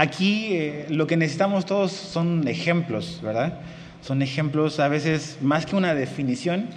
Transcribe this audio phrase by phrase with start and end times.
[0.00, 3.60] aquí eh, lo que necesitamos todos son ejemplos, ¿verdad?
[4.00, 6.68] Son ejemplos a veces más que una definición,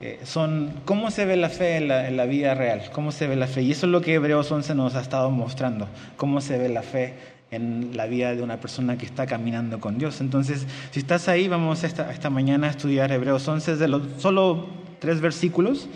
[0.00, 3.46] eh, son cómo se ve la fe en la, vida real, cómo se ve la
[3.46, 3.62] fe.
[3.62, 6.82] Y eso es lo que Hebreos 11 nos ha estado mostrando, cómo se ve la
[6.82, 7.14] fe
[7.52, 10.20] en la vida de una persona que está caminando con Dios.
[10.20, 14.66] Entonces, si estás ahí, vamos esta, esta mañana a estudiar Hebreos 11, de los, solo
[14.98, 15.88] tres versículos,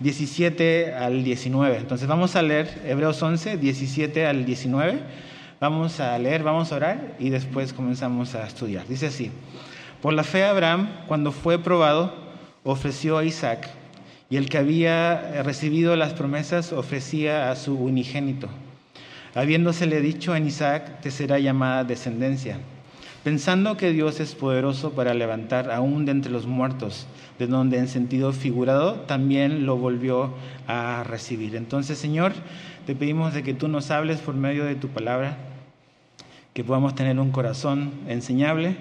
[0.00, 1.78] 17 al 19.
[1.78, 5.00] Entonces, vamos a leer Hebreos 11, 17 al 19.
[5.60, 8.86] Vamos a leer, vamos a orar y después comenzamos a estudiar.
[8.88, 9.30] Dice así,
[10.00, 12.14] por la fe Abraham, cuando fue probado,
[12.64, 13.68] ofreció a Isaac,
[14.30, 18.48] y el que había recibido las promesas ofrecía a su unigénito
[19.34, 22.58] habiéndosele dicho en Isaac, te será llamada descendencia,
[23.22, 27.06] pensando que Dios es poderoso para levantar aún de entre los muertos,
[27.38, 30.34] de donde en sentido figurado también lo volvió
[30.66, 31.56] a recibir.
[31.56, 32.32] Entonces, Señor,
[32.86, 35.36] te pedimos de que tú nos hables por medio de tu palabra,
[36.54, 38.76] que podamos tener un corazón enseñable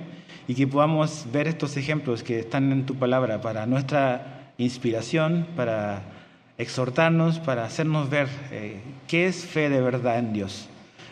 [0.48, 6.02] y que podamos ver estos ejemplos que están en tu palabra para nuestra inspiración, para
[6.58, 10.68] exhortarnos, para hacernos ver eh, qué es fe de verdad en Dios.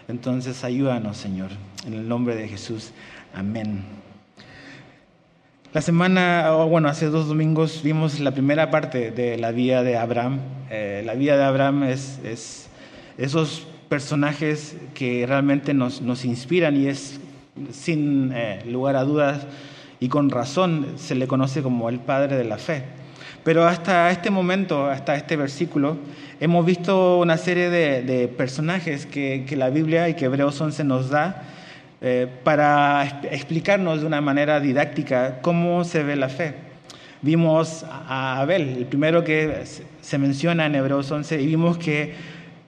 [0.07, 1.49] Entonces ayúdanos, Señor,
[1.85, 2.91] en el nombre de Jesús.
[3.33, 3.83] Amén.
[5.73, 10.39] La semana, bueno, hace dos domingos vimos la primera parte de la vida de Abraham.
[10.69, 12.19] Eh, la vida de Abraham es,
[13.17, 17.19] esos personajes que realmente nos, nos inspiran y es
[17.71, 19.45] sin eh, lugar a dudas
[19.99, 22.83] y con razón se le conoce como el padre de la fe.
[23.43, 25.97] Pero hasta este momento, hasta este versículo,
[26.39, 31.43] hemos visto una serie de, personajes que, la Biblia y que Hebreos 11 nos da
[32.01, 36.55] eh, para explicarnos de una manera didáctica cómo se ve la fe.
[37.21, 39.63] Vimos a Abel, el primero que
[40.01, 42.13] se menciona en Hebreos 11, y vimos que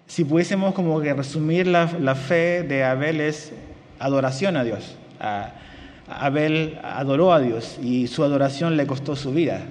[0.10, 3.54] si pudiésemos como que resumir la, fe de Abel es
[4.00, 4.98] adoración a Dios.
[6.10, 9.62] Abel adoró a Dios y su adoración le costó su vida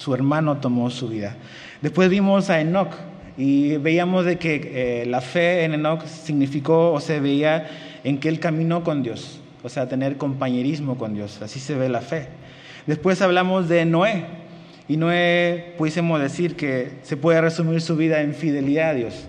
[0.00, 1.36] su hermano tomó su vida.
[1.82, 2.94] Después vimos a Enoch
[3.36, 7.68] y veíamos de que eh, la fe en Enoch significó o se veía
[8.02, 11.90] en que él caminó con Dios, o sea, tener compañerismo con Dios, así se ve
[11.90, 12.28] la fe.
[12.86, 14.24] Después hablamos de Noé
[14.90, 19.28] y Noé pudiésemos decir que se puede resumir su vida en fidelidad a Dios.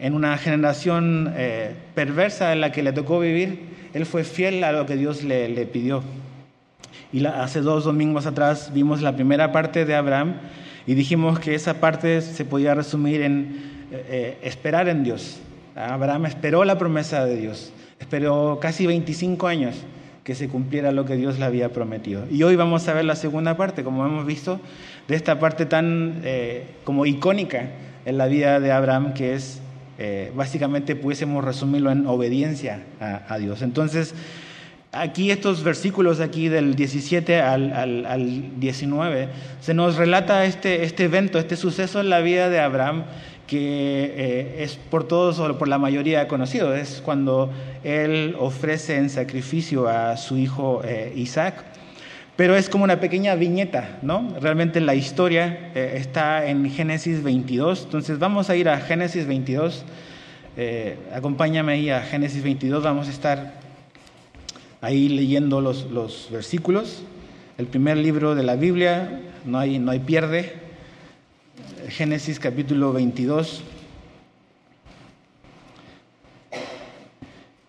[0.00, 3.58] En una generación eh, perversa en la que le tocó vivir,
[3.92, 6.02] él fue fiel a lo que Dios le, pidió.
[7.12, 10.36] Y hace dos domingos atrás vimos la primera parte de Abraham
[10.86, 13.60] y dijimos que esa parte se podía resumir en
[13.92, 15.40] eh, eh, esperar en Dios.
[15.76, 17.70] Abraham esperó la promesa de Dios,
[18.00, 19.74] esperó casi 25 años
[20.24, 22.24] que se cumpliera lo que Dios le había prometido.
[22.30, 24.60] Y hoy vamos a ver la segunda parte, como hemos visto,
[25.06, 27.70] de esta parte tan eh, como icónica
[28.04, 29.60] en la vida de Abraham, que es
[30.34, 33.62] básicamente pudiésemos resumirlo en obediencia a, a Dios.
[33.62, 34.12] Entonces,
[34.94, 39.28] aquí estos versículos aquí del 17 al, 19,
[39.60, 43.04] se nos relata este, este, evento, este suceso en la vida de Abraham
[43.46, 46.74] que eh, es por todos o por la mayoría conocido.
[46.74, 47.50] Es cuando
[47.82, 51.64] él ofrece en sacrificio a su hijo eh, Isaac.
[52.36, 54.34] Pero es como una pequeña viñeta, ¿no?
[54.40, 57.84] Realmente la historia eh, está en Génesis 22.
[57.84, 59.84] Entonces vamos a ir a Génesis 22.
[61.14, 62.82] acompáñame ahí a Génesis 22.
[62.82, 63.52] Vamos a estar
[64.80, 67.04] ahí leyendo los, los versículos.
[67.56, 70.63] El primer libro de la Biblia, no hay, no hay pierde.
[71.88, 73.62] Génesis capítulo 22.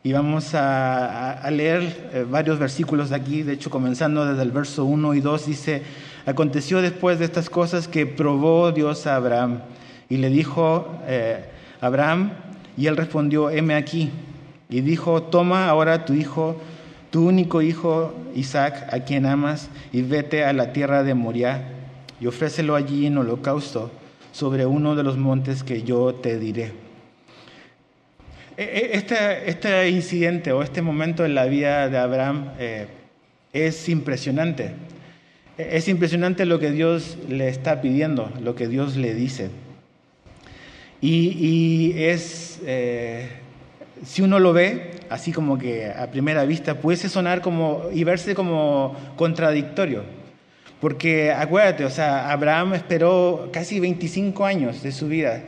[0.04, 4.86] Y vamos a, leer eh, varios versículos de aquí, de hecho comenzando desde el verso
[4.86, 5.82] 1 y 2, dice,
[6.26, 9.62] aconteció después de estas cosas que probó Dios a Abraham
[10.08, 11.46] y le dijo, eh,
[11.82, 12.32] Abraham,
[12.78, 14.12] y él respondió, heme aquí,
[14.70, 16.62] y dijo, toma ahora tu hijo
[17.10, 21.64] tu único hijo Isaac, a quien amas, y vete a la tierra de Moriah
[22.20, 23.90] y ofrécelo allí en holocausto
[24.36, 26.74] sobre uno de los montes que yo te diré.
[28.58, 32.88] Este, este incidente o este momento en la vida de Abraham eh,
[33.54, 34.74] es impresionante.
[35.58, 39.52] E, es impresionante lo que Dios le está pidiendo, lo que Dios le dice.
[41.00, 43.30] Y, es, eh,
[44.06, 48.36] si uno lo ve, así como que a primera vista, pudiese sonar como y verse
[48.36, 50.04] como contradictorio.
[50.86, 55.42] Porque acuérdate, o sea, Abraham esperó casi 25 años de su vida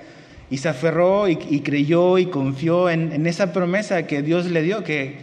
[0.49, 5.19] y se aferró y, creyó y confió en, esa promesa que Dios le dio, que,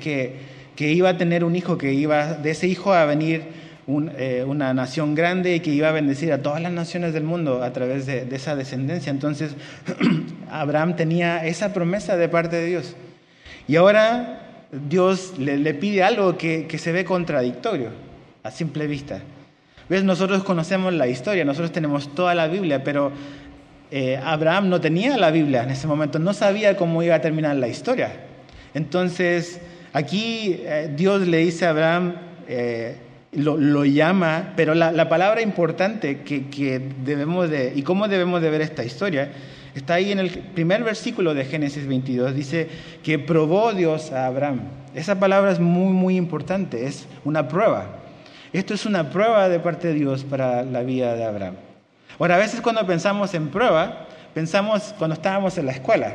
[0.77, 3.43] que, iba a tener un hijo, que iba de ese hijo a venir
[4.17, 7.65] eh, una nación grande y que iba a bendecir a todas las naciones del mundo
[7.65, 9.11] a través de, de esa descendencia.
[9.11, 9.57] Entonces,
[10.49, 12.95] Abraham tenía esa promesa de parte de Dios.
[13.67, 17.89] Y ahora Dios le, pide algo que, se ve contradictorio
[18.45, 19.21] a simple vista.
[19.89, 20.03] ¿Ves?
[20.03, 23.13] Nosotros conocemos la historia, nosotros tenemos toda la Biblia, pero
[23.91, 27.57] eh, Abraham no tenía la Biblia en ese momento, no sabía cómo iba a terminar
[27.57, 28.13] la historia.
[28.73, 29.61] Entonces,
[29.93, 32.15] aquí eh, Dios le dice a Abraham,
[32.49, 32.97] eh,
[33.33, 38.61] lo, llama, pero la, palabra importante que, que, debemos de, y cómo debemos de ver
[38.61, 39.33] esta historia,
[39.75, 42.69] está ahí en el primer versículo de Génesis 22, dice
[43.03, 44.61] que probó Dios a Abraham.
[44.95, 48.04] Esa palabra es muy, muy importante, es una prueba.
[48.55, 51.57] Esto es una prueba de parte de Dios para la vida de Abraham.
[52.21, 56.15] Ahora, a veces cuando pensamos en prueba, pensamos cuando estábamos en la escuela.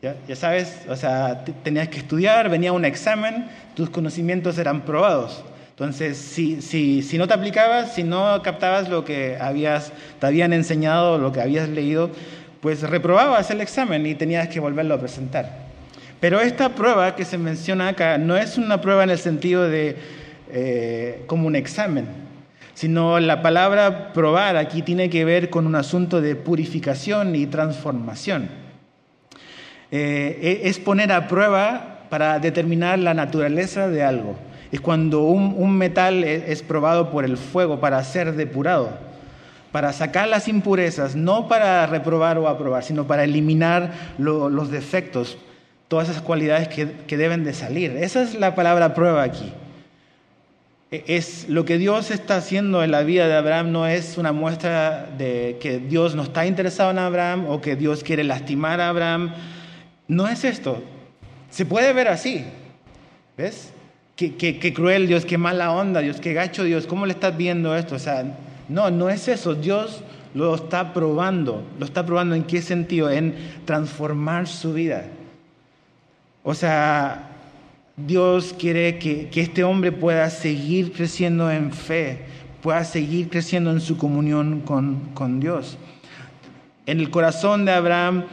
[0.00, 5.44] Ya, sabes, o sea, tenías que estudiar, venía un examen, tus conocimientos eran probados.
[5.68, 10.54] Entonces, si, si, si, no te aplicabas, si no captabas lo que habías, te habían
[10.54, 12.08] enseñado, lo que habías leído,
[12.62, 15.68] pues reprobabas el examen y tenías que volverlo a presentar.
[16.20, 20.19] Pero esta prueba que se menciona acá no es una prueba en el sentido de
[20.52, 22.06] eh, como un examen,
[22.74, 28.48] sino la palabra probar aquí tiene que ver con un asunto de purificación y transformación.
[29.90, 34.36] Eh, es poner a prueba para determinar la naturaleza de algo
[34.72, 38.90] es cuando un, metal e, es, probado por el fuego para ser depurado,
[39.72, 45.38] para sacar las impurezas, no para reprobar o aprobar, sino para eliminar los defectos,
[45.88, 47.96] todas esas cualidades que, deben de salir.
[47.96, 49.52] Esa es la palabra prueba aquí.
[50.90, 54.32] E, es lo que Dios está haciendo en la vida de Abraham no es una
[54.32, 58.88] muestra de que Dios no está interesado en Abraham o que Dios quiere lastimar a
[58.88, 59.32] Abraham.
[60.08, 60.82] No es esto.
[61.50, 62.44] Se puede ver así.
[63.36, 63.72] ¿Ves?
[64.28, 67.94] qué, cruel Dios, qué mala onda Dios, qué gacho Dios, ¿cómo le estás viendo esto?
[67.94, 68.24] O sea,
[68.68, 69.54] no, no es eso.
[69.54, 70.02] Dios
[70.34, 71.64] lo está probando.
[71.78, 73.10] ¿Lo está probando en qué sentido?
[73.10, 73.34] En
[73.64, 75.06] transformar su vida.
[76.42, 77.29] O sea,
[78.06, 82.20] Dios quiere que, que, este hombre pueda seguir creciendo en fe,
[82.62, 85.78] pueda seguir creciendo en su comunión con, con Dios.
[86.86, 88.24] En el corazón de Abraham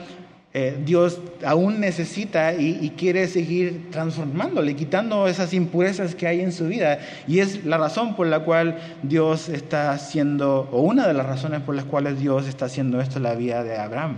[0.60, 6.66] eh, Dios aún necesita y, quiere seguir transformándole, quitando esas impurezas que hay en su
[6.66, 6.98] vida.
[7.28, 11.62] Y es la razón por la cual Dios está haciendo, o una de las razones
[11.62, 14.18] por las cuales Dios está haciendo esto en la vida de Abraham.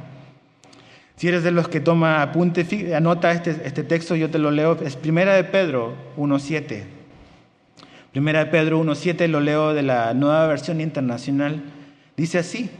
[1.19, 4.79] Si eres de los que toma apunte, anota este, este texto, yo te lo leo,
[4.81, 6.83] es Primera de Pedro 1.7.
[8.11, 11.61] Primera de Pedro 1.7 lo leo de la nueva versión internacional.
[12.15, 12.71] Dice así,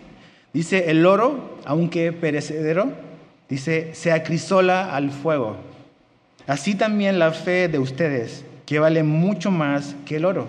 [0.54, 2.94] dice, el oro, aunque perecedero,
[3.50, 5.58] Dice, se acrisola al fuego.
[6.46, 10.48] Así también la fe de ustedes, que vale mucho más que el oro.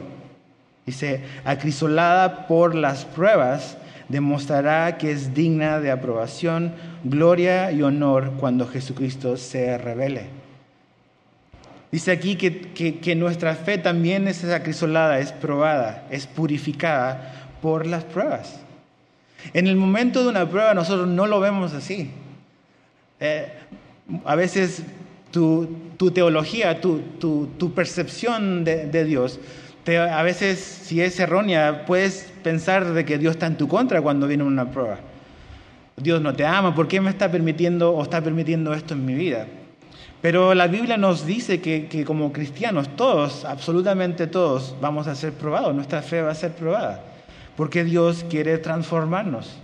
[0.85, 3.79] Dice, acrisolada por las pruebas,
[4.11, 6.75] demostrará que es digna de aprobación,
[7.05, 10.27] gloria y honor cuando Jesucristo se revele.
[11.91, 18.05] Dice aquí que, que nuestra fe también es acrisolada, es probada, es purificada por las
[18.05, 18.61] pruebas.
[19.53, 22.11] En el momento de una prueba nosotros no lo vemos así.
[23.19, 23.49] Eh,
[24.25, 24.83] a veces
[25.31, 25.69] tu,
[26.15, 29.39] teología, tu, percepción de, Dios,
[29.87, 34.27] a veces si es errónea, puedes pensar de que Dios está en tu contra cuando
[34.27, 34.99] viene una prueba.
[35.97, 39.15] Dios no te ama, ¿por qué me está permitiendo o está permitiendo esto en mi
[39.15, 39.47] vida?
[40.23, 45.33] Pero la Biblia nos dice que, que, como cristianos, todos, absolutamente todos, vamos a ser
[45.33, 47.03] probados, nuestra fe va a ser probada,
[47.57, 49.59] porque Dios quiere transformarnos.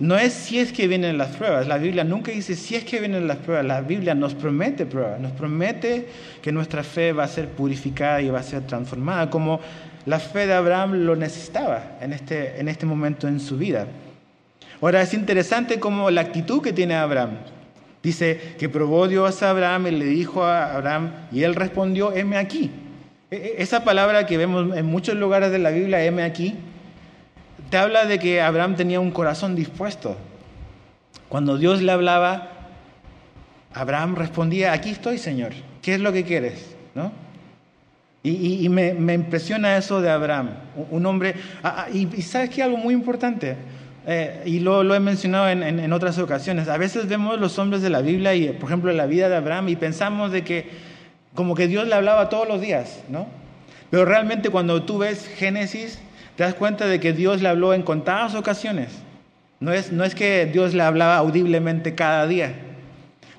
[0.00, 1.68] No es si es que vienen las pruebas.
[1.68, 3.66] La Biblia nunca dice si es que vienen las pruebas.
[3.66, 5.20] La Biblia nos promete pruebas.
[5.20, 6.08] Nos promete
[6.40, 9.60] que nuestra fe va a ser purificada y va a ser transformada, como
[10.06, 13.86] la fe de Abraham lo necesitaba en este, en este momento en su vida.
[14.80, 17.32] Ahora es interesante como la actitud que tiene Abraham.
[18.02, 22.38] Dice que probó Dios a Abraham y le dijo a Abraham, y él respondió, heme
[22.38, 22.70] aquí.
[23.30, 26.56] E, e, esa palabra que vemos en muchos lugares de la Biblia, heme aquí,
[27.70, 30.16] te habla de que Abraham tenía un corazón dispuesto.
[31.28, 32.48] Cuando Dios le hablaba,
[33.72, 36.74] Abraham respondía, aquí estoy, Señor, ¿qué es lo que quieres?
[36.94, 37.12] ¿No?
[38.22, 40.50] Y, me, impresiona eso de Abraham,
[40.90, 43.56] un hombre, ah, ah, y, sabes que algo muy importante,
[44.06, 47.88] eh, y lo, he mencionado en, en, otras ocasiones, a veces vemos los hombres de
[47.88, 50.68] la Biblia y, por ejemplo, en la vida de Abraham y pensamos de que
[51.34, 53.26] como que Dios le hablaba todos los días, ¿no?
[53.88, 55.98] Pero realmente cuando tú ves Génesis,
[56.40, 58.88] te das cuenta de que Dios le habló en contadas ocasiones.
[59.60, 62.54] No es, no es que Dios le hablaba audiblemente cada día,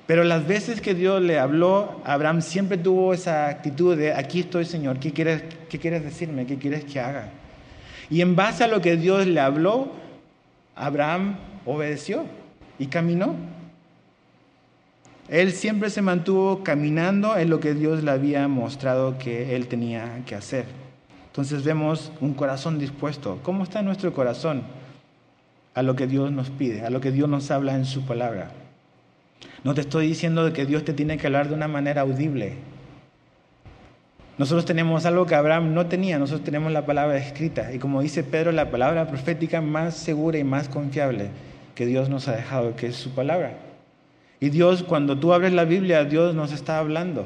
[0.06, 4.66] pero las veces que Dios le habló, Abraham siempre tuvo esa actitud de, aquí estoy
[4.66, 6.46] Señor, ¿qué quieres, qué quieres decirme?
[6.46, 7.30] ¿Qué quieres que haga?
[8.08, 9.90] Y en base a lo que Dios le habló,
[10.76, 12.24] Abraham obedeció
[12.78, 13.34] y caminó.
[15.28, 20.22] Él siempre se mantuvo caminando en lo que Dios le había mostrado que él tenía
[20.24, 20.91] que hacer.
[21.32, 23.38] Entonces vemos un corazón dispuesto.
[23.42, 24.64] ¿Cómo está nuestro corazón
[25.72, 28.50] a lo que Dios nos pide, a lo que Dios nos habla en su palabra?
[29.64, 32.56] No te estoy diciendo que Dios te tiene que hablar de una manera audible.
[34.36, 37.72] Nosotros tenemos algo que Abraham no tenía, nosotros tenemos la palabra escrita.
[37.72, 41.30] Y como dice Pedro, la palabra profética más segura y más confiable
[41.74, 43.54] que Dios nos ha dejado, que es su palabra.
[44.38, 47.24] Y Dios, cuando tú abres la Biblia, Dios nos está hablando.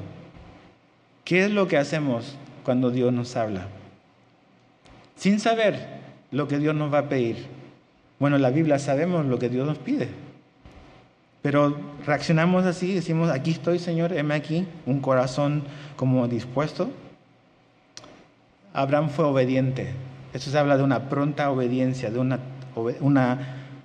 [1.24, 3.66] ¿Qué es lo que hacemos cuando Dios nos habla?
[5.16, 7.46] Sin saber lo que Dios nos va a pedir.
[8.18, 10.08] Bueno, en la Biblia sabemos lo que Dios nos pide.
[11.42, 15.62] Pero reaccionamos así, decimos, aquí estoy, Señor, heme aquí, un corazón
[15.96, 16.90] como dispuesto.
[18.72, 19.92] Abraham fue obediente.
[20.34, 22.40] Eso se habla de una pronta obediencia, de una,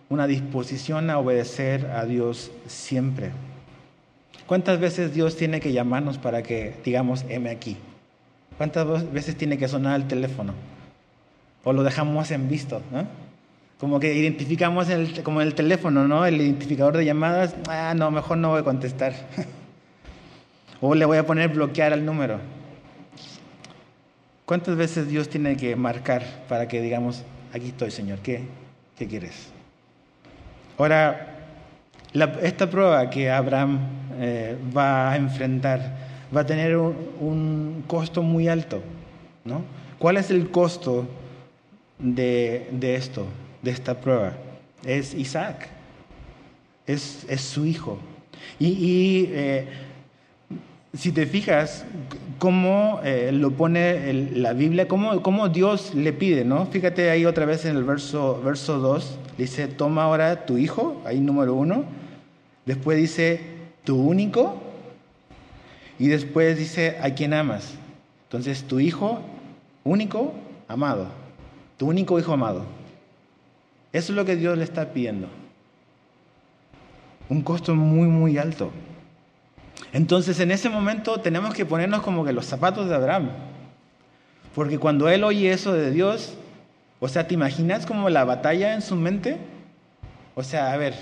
[0.09, 3.31] una disposición a obedecer a Dios siempre.
[4.47, 7.77] ¿Cuántas veces Dios tiene que llamarnos para que digamos, heme aquí?
[8.57, 10.53] ¿Cuántas veces tiene que sonar el teléfono?
[11.63, 13.07] O lo dejamos en visto, ¿no?
[13.79, 16.25] Como que identificamos el, como el teléfono, ¿no?
[16.25, 19.13] El identificador de llamadas, ah, no, mejor no voy a contestar.
[20.81, 22.39] o le voy a poner bloquear al número.
[24.45, 28.43] ¿Cuántas veces Dios tiene que marcar para que digamos, aquí estoy, Señor, ¿qué,
[28.97, 29.51] qué quieres?
[30.77, 31.37] Ahora,
[32.41, 33.79] esta prueba que Abraham
[34.19, 38.81] eh, va a enfrentar va a tener un, costo muy alto.
[39.43, 39.63] ¿no?
[39.99, 41.07] ¿Cuál es el costo
[42.01, 43.25] de, esto,
[43.61, 44.33] de esta prueba?
[44.85, 45.69] Es Isaac,
[46.87, 47.99] es, su hijo.
[48.59, 49.67] Y, eh,
[50.93, 51.85] si te fijas
[52.37, 56.65] cómo eh, lo pone la Biblia, cómo, cómo, Dios le pide, ¿no?
[56.65, 61.21] Fíjate ahí otra vez en el verso, verso 2, dice, toma ahora tu hijo, ahí
[61.21, 61.85] número uno,
[62.65, 63.39] después dice,
[63.85, 64.61] tu único,
[65.97, 67.75] y después dice, a quien amas.
[68.23, 69.21] Entonces, tu hijo
[69.83, 70.33] único,
[70.67, 71.20] amado,
[71.81, 72.63] tu único hijo amado.
[73.91, 75.27] Eso es lo que Dios le está pidiendo.
[77.27, 78.69] Un costo muy, muy alto.
[79.91, 83.29] Entonces en ese momento tenemos que ponernos como que los zapatos de Abraham.
[84.53, 86.35] Porque cuando él oye eso de Dios,
[86.99, 89.39] o sea, ¿te imaginas como la batalla en su mente?
[90.35, 90.93] O sea, a ver,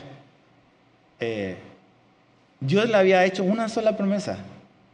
[1.19, 1.57] eh,
[2.61, 4.37] Dios le había hecho una sola promesa.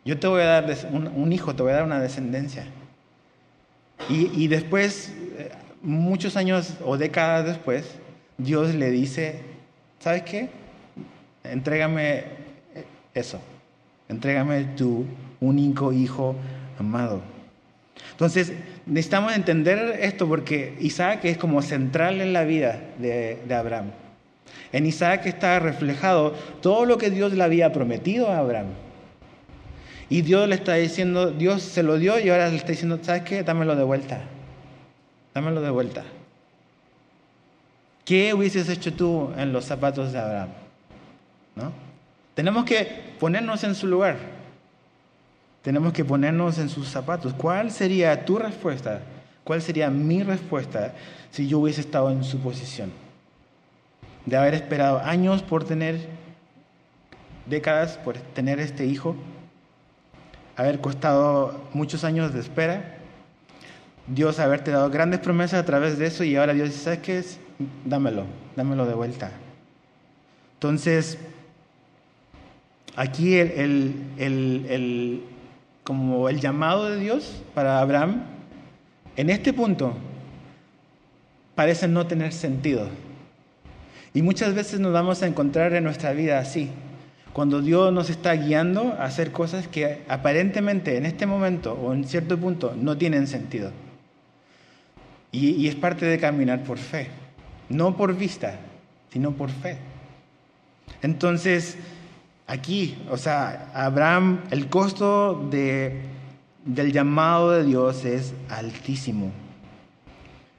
[0.03, 2.65] Yo te voy a dar un, hijo, te voy a dar una descendencia.
[4.09, 5.51] Y, después, eh,
[5.85, 7.85] muchos años o décadas después,
[8.37, 9.39] Dios le dice,
[9.99, 10.49] ¿sabes qué?
[11.43, 12.25] Entrégame
[13.13, 13.39] eso.
[14.09, 15.05] Entrégame tu
[15.39, 16.35] único hijo
[16.79, 17.21] amado.
[18.11, 18.53] Entonces,
[18.85, 23.91] necesitamos entender esto porque Isaac es como central en la vida de, Abraham.
[24.71, 28.67] En Isaac está reflejado todo lo que Dios le había prometido a Abraham.
[30.09, 33.23] Y Dios le está diciendo, Dios se lo dio y ahora le está diciendo, ¿sabes
[33.23, 33.43] qué?
[33.43, 34.21] Dámelo de vuelta.
[35.35, 36.05] Dámelo de vuelta.
[38.05, 40.49] ¿Qué hubieses hecho tú en los zapatos de Abraham?
[41.55, 41.73] ¿No?
[42.33, 44.15] Tenemos que ponernos en su lugar.
[45.61, 47.33] Tenemos que ponernos en sus zapatos.
[47.33, 49.01] ¿Cuál sería tu respuesta?
[49.43, 50.93] ¿Cuál sería mi respuesta
[51.31, 52.93] si yo hubiese estado en su posición?
[54.25, 56.07] De haber esperado años por tener,
[57.45, 59.17] décadas por tener este hijo,
[60.55, 62.94] haber costado muchos años de espera,
[64.07, 67.17] Dios haberte dado grandes promesas a través de eso y ahora Dios dice, ¿sabes qué
[67.19, 67.39] es?
[67.85, 69.31] Dámelo, dámelo de vuelta.
[70.53, 71.17] Entonces,
[72.95, 75.21] Aquí el,
[75.83, 78.23] como el llamado de Dios para Abraham,
[79.17, 79.93] en este punto,
[81.55, 82.87] parece no tener sentido.
[84.13, 86.69] Y muchas veces nos vamos a encontrar en nuestra vida así,
[87.33, 92.05] cuando Dios nos está guiando a hacer cosas que aparentemente en este momento o en
[92.05, 93.71] cierto punto no tienen sentido.
[95.35, 97.07] Y, es parte de caminar por fe,
[97.67, 98.57] no por vista,
[99.11, 99.77] sino por fe.
[101.01, 101.77] Entonces,
[102.47, 106.03] aquí, o sea, Abraham, el costo de,
[106.63, 109.31] del llamado de Dios es altísimo.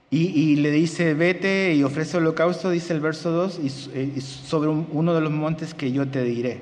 [0.08, 5.20] Y, le dice, vete y ofrece holocausto, dice el verso 2, y, sobre uno de
[5.20, 6.60] los montes que yo te diré.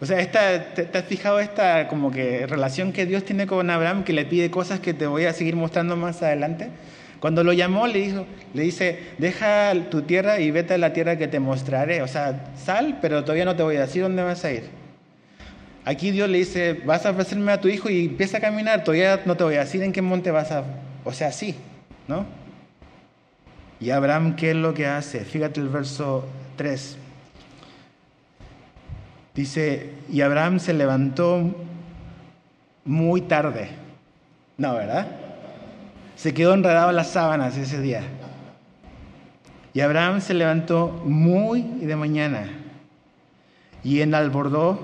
[0.00, 4.04] O sea, esta, te, has fijado esta como que relación que Dios tiene con Abraham,
[4.04, 6.70] que le pide cosas que te voy a seguir mostrando más adelante?
[7.24, 11.16] Cuando lo llamó, le, dijo, le dice, deja tu tierra y vete a la tierra
[11.16, 12.02] que te mostraré.
[12.02, 14.64] O sea, sal, pero todavía no te voy a decir dónde vas a ir.
[15.86, 19.22] Aquí Dios le dice, vas a ofrecerme a tu hijo y empieza a caminar, todavía
[19.24, 20.64] no te voy a decir en qué monte vas a...
[21.02, 21.54] O sea, sí,
[22.08, 22.26] ¿no?
[23.80, 25.20] Y Abraham, ¿qué es lo que hace?
[25.20, 26.26] Fíjate el verso
[26.56, 26.98] 3.
[29.34, 31.54] Dice, y Abraham se levantó
[32.84, 33.70] muy tarde.
[34.58, 35.23] No, ¿verdad?
[36.16, 38.02] Se quedó enredado en las sábanas ese día.
[39.72, 42.48] Y Abraham se levantó muy de mañana
[43.82, 44.78] y enalbordó,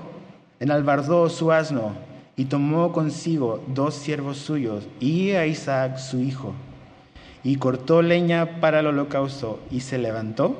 [0.59, 1.93] enalbardó su asno
[2.35, 6.53] y tomó consigo dos siervos suyos y a Isaac su hijo
[7.43, 10.57] y cortó leña para el holocausto y se levantó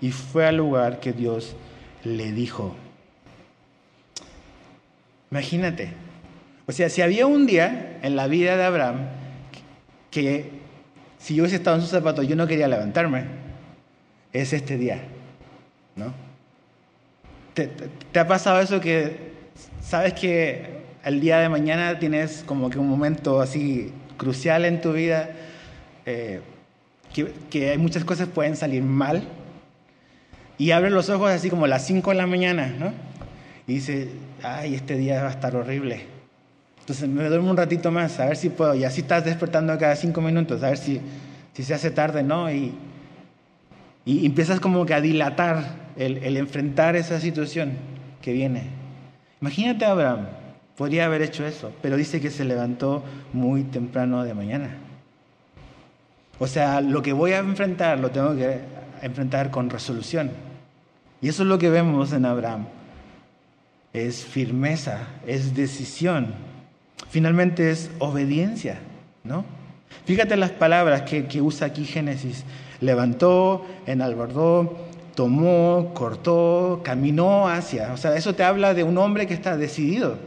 [0.00, 1.54] y fue al lugar que Dios
[2.02, 2.74] le dijo.
[5.30, 5.92] Imagínate,
[6.66, 9.08] o sea, si había un día en la vida de Abraham
[10.14, 10.48] que
[11.18, 13.24] si yo hubiese estado en sus zapatos yo no quería levantarme,
[14.32, 15.02] es este día,
[15.96, 16.14] ¿no?
[17.52, 19.32] ¿Te, ha pasado eso que
[19.80, 24.92] sabes que el día de mañana tienes como que un momento así crucial en tu
[24.92, 25.30] vida,
[26.06, 26.40] eh,
[27.12, 29.24] que, que, muchas cosas pueden salir mal,
[30.58, 32.92] y abres los ojos así como a las 5 de la mañana, ¿no?
[33.66, 34.08] Y dices,
[34.44, 36.13] ay, este día va a estar horrible.
[36.84, 38.74] Entonces me duermo un ratito más, a ver si puedo.
[38.74, 41.00] Y así estás despertando cada cinco minutos, a ver si,
[41.54, 42.52] si se hace tarde, ¿no?
[42.52, 42.74] Y,
[44.04, 45.64] y empiezas como que a dilatar
[45.96, 47.72] el, el enfrentar esa situación
[48.20, 48.64] que viene.
[49.40, 50.26] Imagínate a Abraham,
[50.76, 54.76] podría haber hecho eso, pero dice que se levantó muy temprano de mañana.
[56.38, 58.60] O sea, lo que voy a enfrentar lo tengo que
[59.00, 60.32] enfrentar con resolución.
[61.22, 62.66] Y eso es lo que vemos en Abraham.
[63.94, 66.34] Es firmeza, es decisión,
[67.14, 68.80] Finalmente es obediencia,
[69.22, 69.44] ¿no?
[70.04, 72.42] Fíjate las palabras que, usa aquí Génesis.
[72.80, 74.76] Levantó, enalbardó,
[75.14, 77.92] tomó, cortó, caminó hacia.
[77.92, 80.18] O sea, eso te habla de un hombre que está decidido,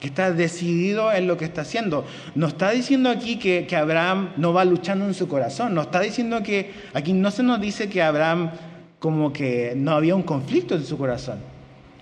[0.00, 2.04] que está decidido en lo que está haciendo.
[2.34, 6.00] No está diciendo aquí que, que, Abraham no va luchando en su corazón, no está
[6.00, 8.50] diciendo que, aquí no se nos dice que Abraham
[8.98, 11.51] como que no había un conflicto en su corazón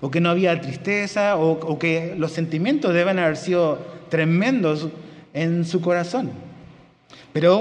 [0.00, 3.78] o que no había tristeza, o, que los sentimientos deben haber sido
[4.08, 4.88] tremendos
[5.34, 6.30] en su corazón.
[7.32, 7.52] Pero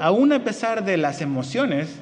[0.00, 1.96] aún, a pesar de las emociones,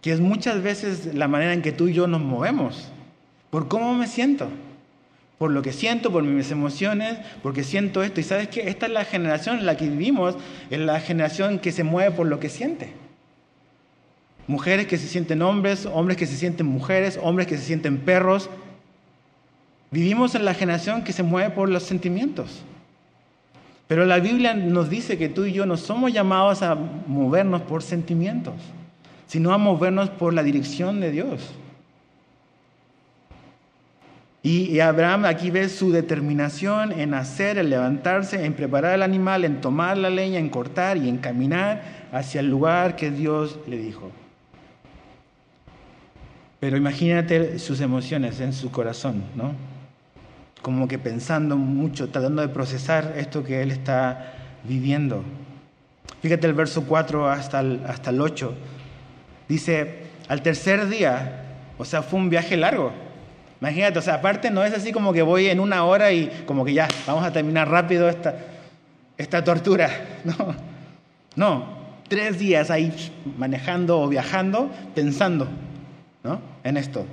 [0.00, 2.90] que es muchas veces la manera en que tú y yo nos movemos,
[3.50, 4.48] por cómo me siento,
[5.38, 8.20] por lo que siento, por mis emociones, porque siento esto.
[8.20, 10.36] Y sabes que esta es la generación en la que vivimos,
[10.70, 12.92] es la generación que se mueve por lo que siente.
[14.46, 18.50] Mujeres que se sienten hombres, hombres que se sienten mujeres, hombres que se sienten perros,
[19.94, 22.64] Vivimos en la generación que se mueve por los sentimientos.
[23.86, 27.80] Pero la Biblia nos dice que tú y yo no somos llamados a movernos por
[27.80, 28.54] sentimientos,
[29.28, 31.48] sino a movernos por la dirección de Dios.
[34.42, 39.60] Y, Abraham aquí ve su determinación en hacer, en levantarse, en preparar el animal, en
[39.60, 44.10] tomar la leña, en cortar y en caminar hacia el lugar que Dios le dijo.
[46.58, 49.73] Pero imagínate sus emociones en su corazón, ¿no?
[50.64, 55.22] Como que pensando mucho, tratando de procesar esto que él está viviendo.
[56.22, 58.54] Fíjate el verso 4 hasta el, hasta el 8.
[59.46, 61.42] Dice, al tercer día,
[61.76, 62.92] o sea, fue un viaje largo.
[63.60, 66.64] Imagínate, o sea, aparte no es así como que voy en una hora y como
[66.64, 68.34] que ya, vamos a terminar rápido esta,
[69.18, 69.90] esta tortura.
[70.24, 70.54] No,
[71.36, 71.76] no,
[72.08, 72.90] tres días ahí
[73.36, 75.46] manejando o viajando, pensando
[76.22, 76.40] ¿no?
[76.62, 77.04] en esto.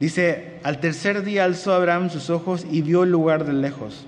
[0.00, 4.06] Dice, al tercer día alzó Abraham sus ojos y vio el lugar de lejos.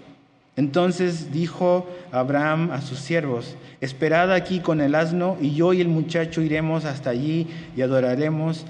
[0.57, 5.89] Entonces dijo Abraham a sus siervos, esperad aquí con el asno y yo y el
[5.89, 8.67] muchacho iremos hasta allí y adoraremos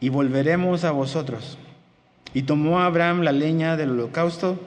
[0.00, 1.58] y volveremos a vosotros.
[2.34, 4.58] Y tomó Abraham la leña del holocausto,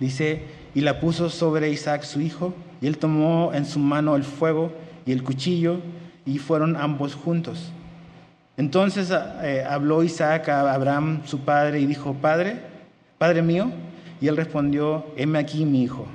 [0.00, 0.42] dice,
[0.74, 4.72] y la puso sobre Isaac su hijo, y él tomó en su mano el fuego
[5.04, 5.80] y el cuchillo,
[6.24, 7.72] y fueron ambos juntos.
[8.56, 12.60] Entonces eh, habló Isaac a Abraham, su padre, y dijo, Padre,
[13.18, 13.70] Padre mío.
[14.20, 16.06] Y él respondió, heme aquí mi hijo.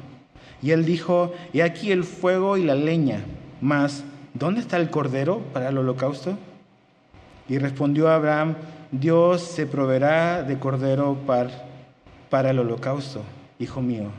[0.61, 3.21] Y él dijo, he aquí el fuego y la leña,
[3.61, 6.37] mas ¿dónde está el cordero para el holocausto?
[7.49, 8.55] Y respondió Abraham,
[8.91, 11.49] Dios se proveerá de cordero para,
[12.29, 13.23] para el holocausto,
[13.59, 14.11] hijo mío.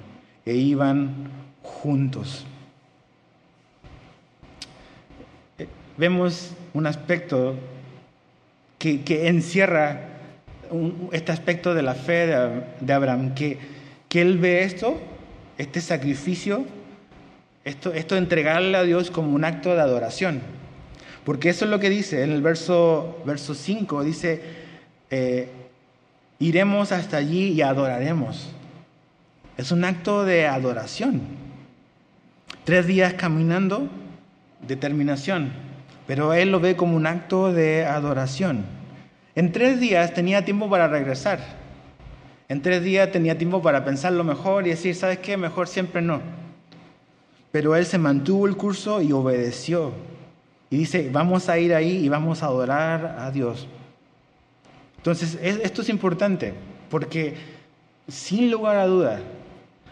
[0.44, 1.30] E iban
[1.62, 2.44] juntos.
[5.58, 7.54] Eh, vemos un aspecto
[8.82, 10.08] que, encierra
[11.12, 12.26] este aspecto de la fe
[12.80, 13.58] de, Abraham, que,
[14.08, 15.00] que, él ve esto,
[15.56, 16.64] este sacrificio,
[17.64, 20.40] esto, esto entregarle a Dios como un acto de adoración.
[21.24, 24.42] Porque eso es lo que dice en el verso, verso 5, dice,
[25.10, 25.48] eh,
[26.40, 28.50] iremos hasta allí y adoraremos.
[29.56, 31.20] Es un acto de adoración.
[32.64, 33.88] Tres días caminando,
[34.66, 35.71] determinación
[36.06, 38.64] pero él lo ve como un acto de adoración.
[39.34, 41.40] En tres días tenía tiempo para regresar.
[42.48, 45.36] En tres días tenía tiempo para pensarlo mejor y decir, ¿sabes qué?
[45.36, 46.20] Mejor siempre no.
[47.50, 49.92] Pero él se mantuvo el curso y obedeció.
[50.68, 53.68] Y dice, vamos a ir ahí y vamos a adorar a Dios.
[54.96, 56.54] Entonces, esto es importante,
[56.88, 57.34] porque
[58.08, 59.20] sin lugar a duda,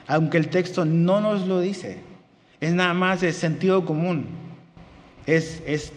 [0.06, 1.98] aunque el texto no nos lo dice,
[2.60, 4.26] es nada más de sentido común.
[5.30, 5.92] Es, es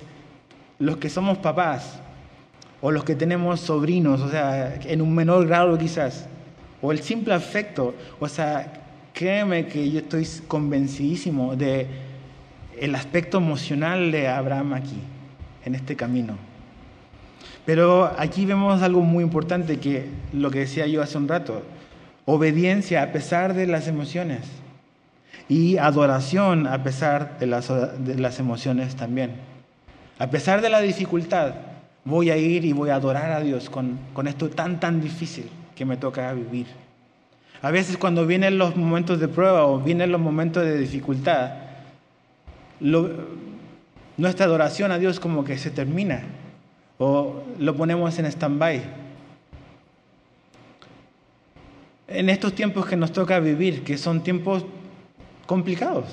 [0.77, 1.99] los que somos papás
[2.81, 6.27] o los que tenemos sobrinos, o sea, en un menor grado quizás,
[6.81, 8.73] o el simple afecto, o sea,
[9.13, 11.87] créeme que yo estoy convencidísimo de
[12.79, 14.99] el aspecto emocional de Abraham aquí,
[15.65, 16.37] en este camino.
[17.65, 21.63] Pero aquí vemos algo muy importante que lo que decía yo hace un rato,
[22.25, 24.41] obediencia a pesar de las emociones
[25.49, 29.31] y adoración a pesar de las, de las emociones también.
[30.19, 31.55] A pesar de la dificultad,
[32.05, 35.49] voy a ir y voy a adorar a Dios con, con esto tan, tan difícil
[35.75, 36.67] que me toca vivir.
[37.61, 41.51] A veces cuando vienen los momentos de prueba o vienen los momentos de dificultad,
[42.79, 46.23] nuestra adoración a Dios como que se termina
[46.97, 48.81] o lo ponemos en stand-by.
[52.07, 54.65] En estos tiempos que nos toca vivir, que son tiempos
[55.45, 56.05] complicados.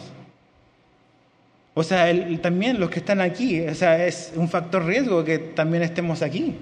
[1.74, 2.12] O sea,
[2.42, 6.56] también los que están aquí, o sea, es un factor riesgo que también estemos aquí.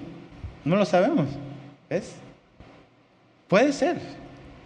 [0.63, 1.27] No lo sabemos.
[1.89, 2.13] ¿Ves?
[3.47, 3.97] Puede ser.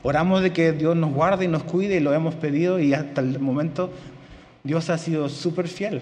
[0.03, 3.21] Oramos de que Dios nos guarde y nos cuide y lo hemos pedido y hasta
[3.21, 3.89] el momento
[4.63, 6.01] Dios ha sido súper fiel.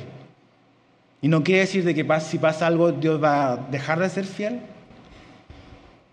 [1.21, 4.25] Y no quiere decir de que si pasa algo Dios va a dejar de ser
[4.25, 4.61] fiel.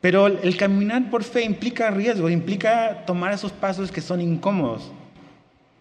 [0.03, 4.93] Pero el caminar por fe implica riesgo, implica tomar esos pasos que son incómodos.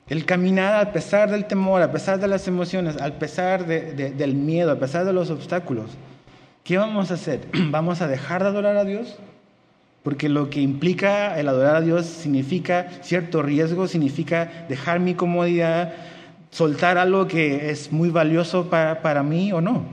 [0.09, 4.71] El caminar a pesar del temor, a pesar de las emociones, a pesar del miedo,
[4.71, 5.91] a pesar de los obstáculos.
[6.63, 7.41] ¿Qué vamos a hacer?
[7.71, 9.17] ¿Vamos a dejar de adorar a Dios?
[10.03, 15.93] Porque lo que implica el adorar a Dios significa cierto riesgo, significa dejar mi comodidad,
[16.51, 19.83] soltar algo que es muy valioso para, mí o no.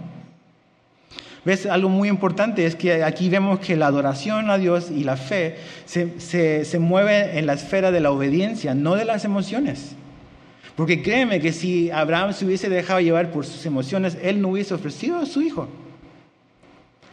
[1.45, 1.67] ¿Ves?
[1.67, 5.57] Algo muy importante es que aquí vemos que la adoración a Dios y la fe
[5.85, 9.97] se, se, se mueve en la esfera de la obediencia, no de las emociones.
[10.77, 14.75] Porque créeme que si Abraham se hubiese dejado llevar por sus emociones, él no hubiese
[14.75, 15.69] ofrecido a su hijo.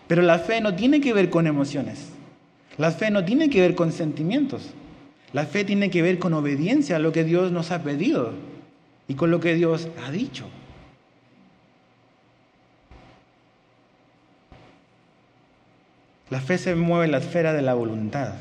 [0.08, 2.10] Pero la fe no tiene que ver con emociones.
[2.78, 4.72] La fe no tiene que ver con sentimientos.
[5.34, 8.34] La fe tiene que ver con obediencia a lo que Dios nos ha pedido
[9.08, 10.46] y con lo que Dios ha dicho.
[16.30, 18.34] La fe se mueve en la esfera de la voluntad,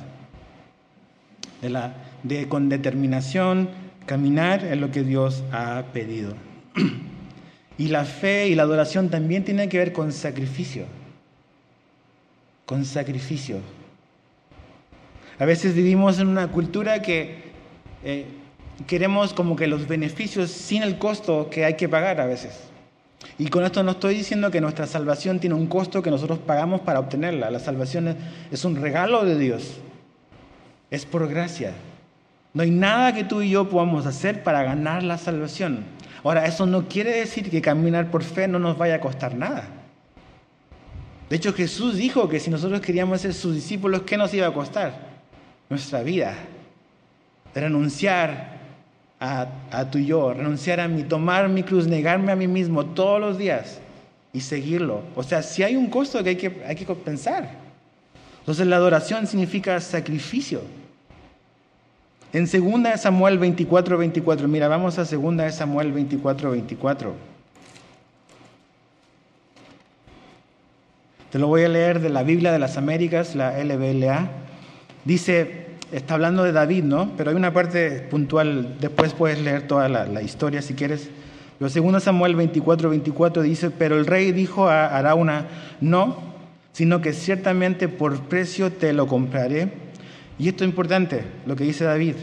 [1.60, 3.68] de la, de, con determinación,
[4.10, 6.34] caminar en lo que Dios ha pedido.
[7.78, 10.84] Y la fe y la adoración también tienen que ver con sacrificio,
[12.66, 13.56] con sacrificio.
[15.38, 17.52] A veces vivimos en una cultura que
[18.04, 18.26] eh,
[18.86, 22.52] queremos como que los beneficios sin el costo que hay que pagar a veces.
[23.38, 26.82] Y con esto no estoy diciendo que nuestra salvación tiene un costo que nosotros pagamos
[26.82, 27.50] para obtenerla.
[27.50, 28.14] La salvación
[28.50, 29.78] es un regalo de Dios.
[30.90, 31.72] Es por gracia.
[32.52, 35.84] No hay nada que tú y yo podamos hacer para ganar la salvación.
[36.24, 39.68] Ahora, eso no quiere decir que caminar por fe no nos vaya a costar nada.
[41.28, 44.52] De hecho, Jesús dijo que si nosotros queríamos ser sus discípulos, ¿qué nos iba a
[44.52, 44.92] costar?
[45.68, 46.34] Nuestra vida.
[47.54, 48.58] Renunciar
[49.20, 53.20] a, a tu yo, renunciar a mí, tomar mi cruz, negarme a mí mismo todos
[53.20, 53.80] los días
[54.32, 55.02] y seguirlo.
[55.14, 57.48] O sea, si hay un costo que hay que, hay que pensar.
[58.40, 60.62] Entonces la adoración significa sacrificio.
[62.32, 67.14] En 2 Samuel 24, 24, mira, vamos a 2 Samuel 24, 24.
[71.32, 74.30] Te lo voy a leer de la Biblia de las Américas, la LBLA.
[75.04, 77.10] Dice, está hablando de David, ¿no?
[77.16, 81.10] Pero hay una parte puntual, después puedes leer toda la, historia si quieres.
[81.58, 85.48] Pero 2 Samuel 24, 24 dice, pero el rey dijo a Arauna,
[85.80, 86.16] no,
[86.72, 89.89] sino que ciertamente por precio te lo compraré.
[90.40, 92.14] Y esto es importante, lo que dice David,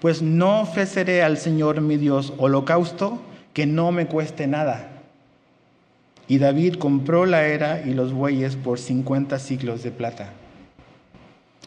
[0.00, 3.20] pues no ofreceré al Señor mi Dios holocausto
[3.52, 4.88] que no me cueste nada.
[6.26, 10.30] Y David compró la era y los bueyes por 50 ciclos de plata.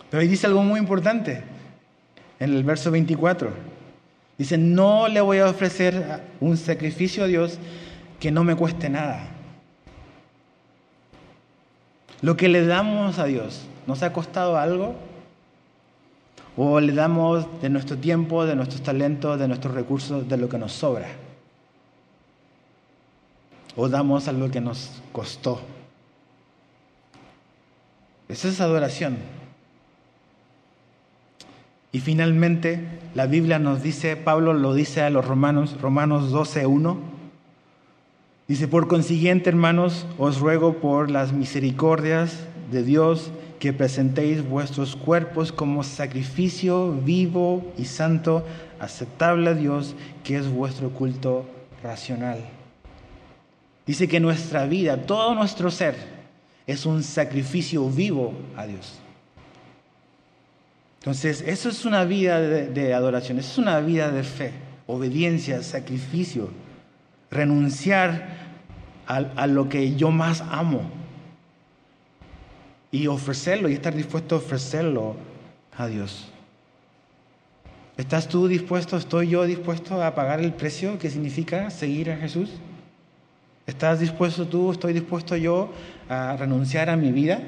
[0.10, 1.44] Pero ahí dice algo muy importante,
[2.40, 3.52] en el verso 24.
[4.40, 7.60] Dice, no le voy a ofrecer un sacrificio a Dios
[8.20, 9.28] que no me cueste nada.
[12.22, 14.96] Lo que le damos a Dios, ¿nos ha costado algo?
[16.60, 20.58] ¿O le damos de nuestro tiempo, de nuestros talentos, de nuestros recursos, de lo que
[20.58, 21.08] nos sobra?
[23.76, 25.62] ¿O damos algo que nos costó?
[28.28, 29.17] Esa es adoración.
[31.91, 36.98] Y finalmente, la Biblia nos dice, Pablo lo dice a los romanos, Romanos 12.1,
[38.48, 45.52] dice, por consiguiente, hermanos, os ruego por las misericordias de Dios que presentéis vuestros cuerpos
[45.52, 48.46] como sacrificio vivo y santo,
[48.80, 51.46] aceptable a Dios, que es vuestro culto
[51.82, 52.39] racional.
[53.86, 55.96] Dice que nuestra vida, todo nuestro ser,
[56.67, 59.00] es un sacrificio vivo a Dios.
[61.00, 64.52] Entonces, eso es una vida de, adoración, eso es una vida de fe,
[64.88, 66.50] obediencia, sacrificio,
[67.32, 68.48] renunciar
[69.08, 70.96] a lo que yo más amo
[72.97, 75.15] y ofrecerlo y estar dispuesto a ofrecerlo
[75.77, 76.29] a Dios.
[77.95, 82.49] ¿Estás tú dispuesto, estoy yo dispuesto a pagar el precio que significa seguir a Jesús?
[83.67, 85.71] ¿Estás dispuesto tú, estoy dispuesto yo
[86.10, 87.41] a renunciar a mi vida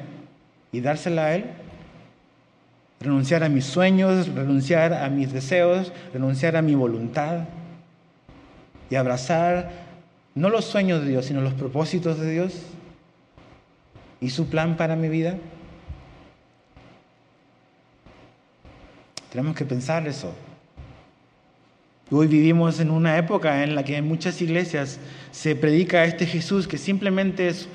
[0.72, 1.46] y dársela a Él?
[3.00, 7.46] Renunciar a mis sueños, renunciar a mis deseos, renunciar a mi voluntad
[8.92, 9.72] y abrazar
[10.36, 12.54] no los sueños de Dios, sino los propósitos de Dios
[14.22, 15.38] y su plan para mi vida?
[19.32, 20.34] Tenemos que pensar eso.
[22.12, 25.00] Hoy vivimos en una época en la que en muchas iglesias
[25.32, 27.70] se predica a este Jesús que simplemente es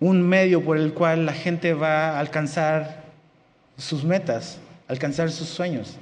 [0.00, 3.04] un medio por el cual la gente va a alcanzar
[3.76, 5.96] sus metas, alcanzar sus sueños.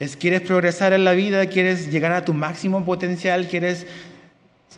[0.00, 3.86] Es quieres progresar en la vida, quieres llegar a tu máximo potencial, quieres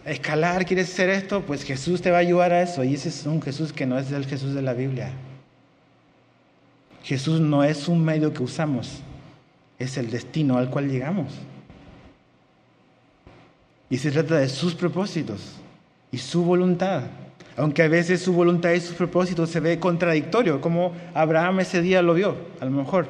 [0.07, 2.85] escalar, quieres hacer esto, pues Jesús te va a ayudar a eso.
[2.85, 5.11] Y ese es un Jesús que no es el Jesús de la Biblia.
[7.03, 9.01] Jesús no es un medio que usamos,
[9.79, 11.33] es el destino al cual llegamos.
[13.89, 15.55] Y se trata de sus propósitos
[16.11, 17.03] y su voluntad.
[17.57, 22.03] Aunque a veces su voluntad y sus propósitos se ve contradictorio, como Abraham ese día
[22.03, 23.07] lo vio, a lo mejor.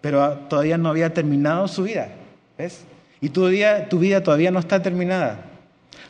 [0.00, 2.08] Pero todavía no había terminado su vida,
[2.56, 2.84] ¿ves?
[3.20, 3.50] Y tu,
[3.88, 5.44] tu vida todavía no está terminada.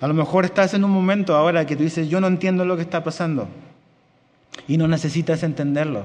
[0.01, 2.77] A lo mejor estás en un momento ahora que tú dices, yo no entiendo lo
[2.77, 3.49] que está pasando.
[4.66, 6.05] Y no necesitas entenderlo.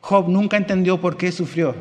[0.00, 1.74] Job nunca entendió por qué sufrió.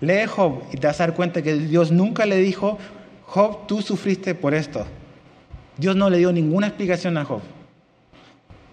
[0.00, 2.78] Lee Job y te vas a dar cuenta que Dios nunca le dijo,
[3.26, 4.86] Job, tú sufriste por esto.
[5.76, 7.40] Dios no le dio ninguna explicación a Job.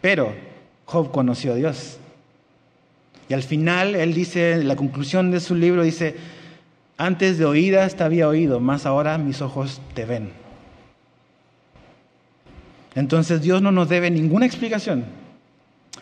[0.02, 0.34] Pero
[0.86, 1.98] Job conoció a Dios.
[3.28, 6.16] Y al final él dice, en la conclusión de su libro dice,
[7.02, 10.32] antes de oídas te había oído, más ahora mis ojos te ven.
[12.94, 15.06] Entonces Dios no nos debe ninguna explicación.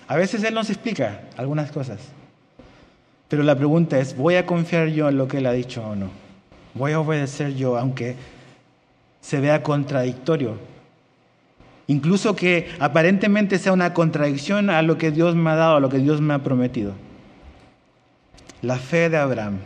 [0.09, 1.99] A veces Él nos explica algunas cosas.
[3.29, 5.95] Pero la pregunta es, ¿voy a confiar yo en lo que Él ha dicho o
[5.95, 6.09] no?
[6.73, 8.17] ¿Voy a obedecer yo aunque
[9.21, 10.57] se vea contradictorio?
[11.87, 15.87] Incluso que aparentemente sea una contradicción a lo que Dios me ha dado, a lo
[15.87, 16.91] que Dios me ha prometido.
[18.61, 19.59] La fe de Abraham.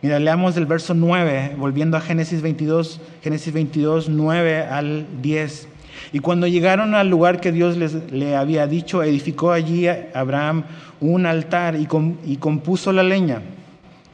[0.00, 5.68] Mira, leamos el verso 9, volviendo a Génesis 22, Génesis 22, 9 al 10.
[6.12, 10.62] Y cuando llegaron al lugar que Dios les, le había dicho, edificó allí Abraham
[11.00, 11.88] un altar y,
[12.24, 13.42] y compuso la leña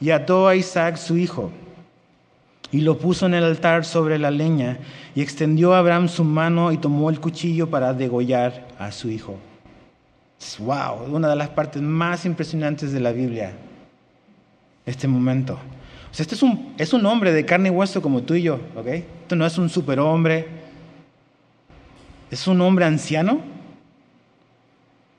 [0.01, 1.51] y ató a Isaac su hijo
[2.71, 4.79] y lo puso en el altar sobre la leña
[5.13, 9.37] y extendió Abraham su mano y tomó el cuchillo para degollar a su hijo.
[10.59, 11.13] ¡Wow!
[11.15, 13.53] Una de las partes más impresionantes de la Biblia
[14.85, 15.59] este momento.
[16.11, 18.43] O sea, este es un, es un hombre de carne y hueso como tú y
[18.43, 18.87] yo, ¿ok?
[18.87, 20.65] Esto no es un superhombre.
[22.31, 23.39] Es un hombre anciano,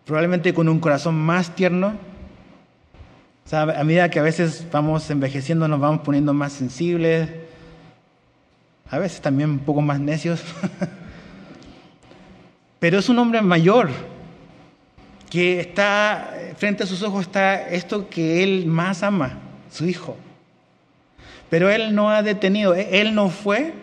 [0.05, 1.95] probablemente con un corazón más tierno.
[3.45, 7.31] O sea, a medida que a veces vamos envejeciendo, nos vamos poniendo más sensibles,
[8.91, 10.43] a veces también un poco más necios.
[12.81, 13.89] Pero es un hombre mayor,
[15.31, 19.39] que está, frente a sus ojos está esto que él más ama,
[19.71, 20.17] su hijo.
[21.51, 23.75] Pero él no ha detenido, e-, él no fue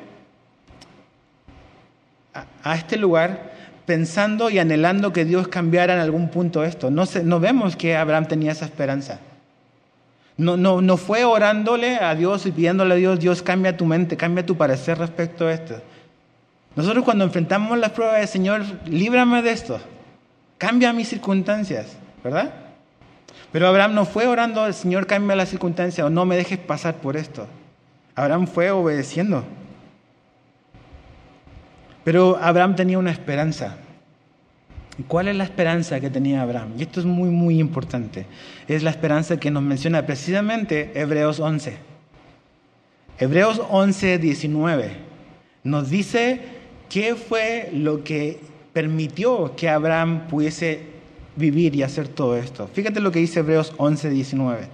[2.63, 3.51] a, este lugar
[3.85, 6.89] pensando y anhelando que Dios cambiara en algún punto esto.
[6.89, 9.19] No, no vemos que Abraham tenía esa esperanza.
[10.35, 14.17] No, no, no fue orándole a Dios y pidiéndole a Dios, Dios cambia tu mente,
[14.17, 15.75] cambia tu parecer respecto a esto.
[16.75, 19.79] Nosotros cuando enfrentamos las pruebas del Señor, líbrame de esto,
[20.57, 22.51] cambia mis circunstancias, ¿verdad?
[23.53, 26.95] Pero Abraham no fue orando, al Señor cambia la circunstancia o no me dejes pasar
[26.95, 27.47] por esto.
[28.15, 29.45] Abraham fue obedeciendo.
[32.03, 33.77] Pero Abraham tenía una esperanza.
[35.07, 36.73] ¿Cuál es la esperanza que tenía Abraham?
[36.77, 38.25] Y esto es muy, muy importante.
[38.67, 41.77] Es la esperanza que nos menciona precisamente Hebreos 11.
[43.19, 45.13] Hebreos 11, 19
[45.63, 46.41] nos dice
[46.89, 48.39] qué fue lo que
[48.73, 50.81] permitió que Abraham pudiese
[51.35, 52.69] vivir y hacer todo esto.
[52.73, 54.67] Fíjate lo que dice Hebreos 11, 19.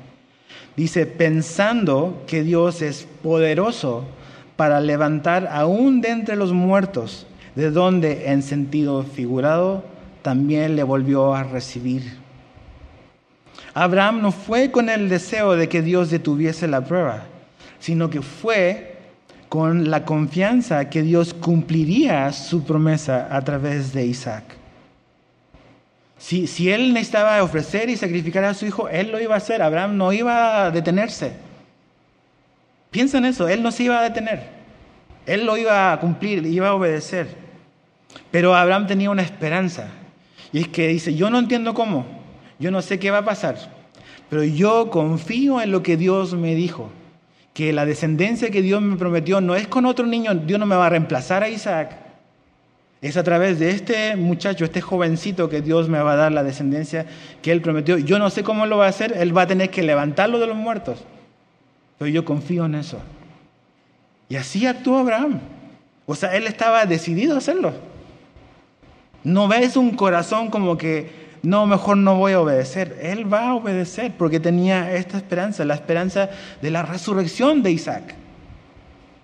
[0.76, 4.06] Dice, pensando que Dios es poderoso
[4.56, 9.84] para levantar aún de entre los muertos, de donde en sentido figurado
[10.22, 12.17] también le volvió a recibir.
[13.74, 17.24] Abraham no fue con el deseo de que Dios detuviese la prueba,
[17.80, 18.98] sino que fue
[19.48, 24.59] con la confianza que Dios cumpliría su promesa a través de Isaac.
[26.20, 29.62] Si, si, él necesitaba ofrecer y sacrificar a su hijo, él lo iba a hacer.
[29.62, 31.32] Abraham no iba a detenerse.
[32.92, 34.44] Piensa en eso, él no se iba a detener.
[35.26, 37.28] Él lo iba a cumplir, iba a obedecer.
[38.32, 39.88] Pero Abraham tenía una esperanza.
[40.52, 42.06] Y es que dice, yo no entiendo cómo,
[42.58, 43.56] yo no sé qué va a pasar,
[44.30, 46.90] pero yo confío en lo que Dios me dijo,
[47.54, 50.76] que la descendencia que Dios me prometió no es con otro niño, Dios no me
[50.76, 51.98] va a reemplazar a Isaac,
[53.02, 56.44] es a través de este muchacho, este jovencito que Dios me va a dar la
[56.44, 57.06] descendencia
[57.42, 57.98] que Él prometió.
[57.98, 60.48] Yo no sé cómo lo va a hacer, Él va a tener que levantarlo de
[60.48, 61.00] los muertos,
[61.98, 63.00] pero yo confío en eso.
[64.28, 65.40] Y así actuó Abraham.
[66.06, 67.74] O sea, Él estaba decidido a hacerlo.
[69.24, 72.98] No ves un corazón como que, no, mejor no voy a obedecer.
[73.02, 76.30] Él va a obedecer porque tenía esta esperanza, la esperanza
[76.62, 78.16] de la resurrección de Isaac.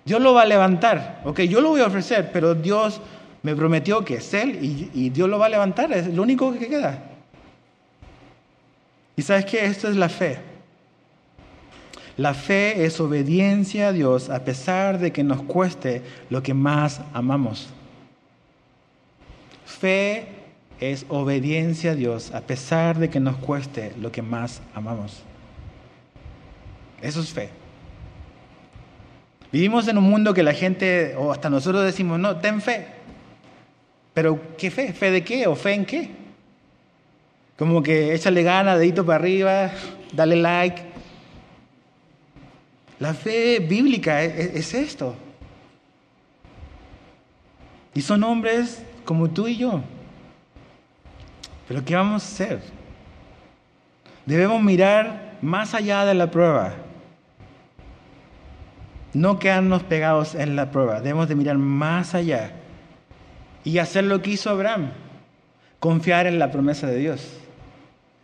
[0.06, 3.00] Dios lo va a levantar, ok, yo lo voy a ofrecer, pero Dios
[3.46, 6.52] me prometió que es Él y, y Dios lo va a levantar, es lo único
[6.52, 7.00] que queda.
[9.14, 10.38] Y sabes que esto es la fe.
[12.16, 17.00] La fe es obediencia a Dios a pesar de que nos cueste lo que más
[17.12, 17.68] amamos.
[19.64, 20.26] Fe
[20.80, 25.22] es obediencia a Dios a pesar de que nos cueste lo que más amamos.
[27.00, 27.50] Eso es fe.
[29.52, 32.95] Vivimos en un mundo que la gente, o hasta nosotros decimos, no, ten fe.
[34.16, 34.94] Pero ¿qué fe?
[34.94, 35.46] ¿Fe de qué?
[35.46, 36.08] ¿O fe en qué?
[37.58, 39.70] Como que échale gana, dedito para arriba,
[40.10, 40.82] dale like.
[42.98, 45.14] La fe bíblica es, es esto.
[47.92, 49.82] Y son hombres como tú y yo.
[51.68, 52.62] Pero ¿qué vamos a hacer?
[54.24, 56.72] Debemos mirar más allá de la prueba.
[59.12, 61.02] No quedarnos pegados en la prueba.
[61.02, 62.62] Debemos de mirar más allá
[63.66, 64.92] y hacer lo que hizo Abraham.
[65.80, 67.26] Confiar en la promesa de Dios.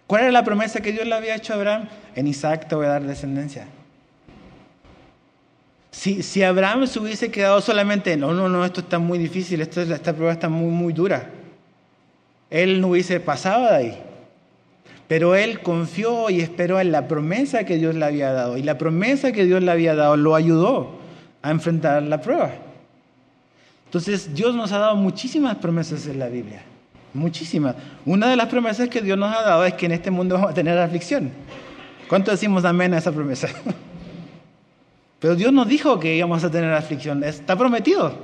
[0.06, 1.88] ¿Cuál era la promesa que Dios le había hecho a Abraham?
[2.14, 3.66] En Isaac te voy a dar descendencia.
[5.90, 9.82] Si, si, Abraham se hubiese quedado solamente, no, no, no, esto está muy difícil, esto,
[9.82, 11.28] esta prueba está muy, muy dura,
[12.48, 13.98] él no hubiese pasado de ahí.
[15.08, 18.56] Pero él confió y esperó en la promesa que Dios le había dado.
[18.56, 21.00] Y la promesa que Dios le había dado lo ayudó
[21.42, 22.52] a enfrentar la prueba.
[23.92, 26.62] Entonces Dios nos ha dado muchísimas promesas en la Biblia.
[27.12, 27.76] Muchísimas.
[28.06, 30.52] Una de las promesas que Dios nos ha dado es que en este mundo vamos
[30.52, 31.30] a tener aflicción.
[32.08, 33.48] ¿Cuánto decimos amén a esa promesa?
[35.20, 38.14] Pero Dios nos dijo que íbamos a tener aflicción, está prometido.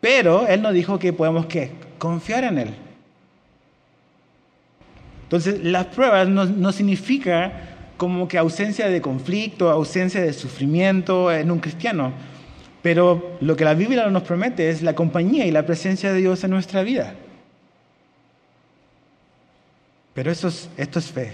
[0.00, 1.72] Pero Él nos dijo que podemos ¿qué?
[1.98, 2.74] confiar en Él.
[5.24, 11.50] Entonces, las pruebas no, no significa como que ausencia de conflicto, ausencia de sufrimiento en
[11.50, 12.12] un cristiano.
[12.82, 16.42] Pero lo que la Biblia nos promete es la compañía y la presencia de Dios
[16.44, 17.14] en nuestra vida.
[20.14, 21.32] Pero esto es fe.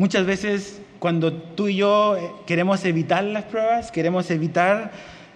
[0.00, 4.92] Muchas veces cuando tú y yo eh, queremos evitar las pruebas, queremos evitar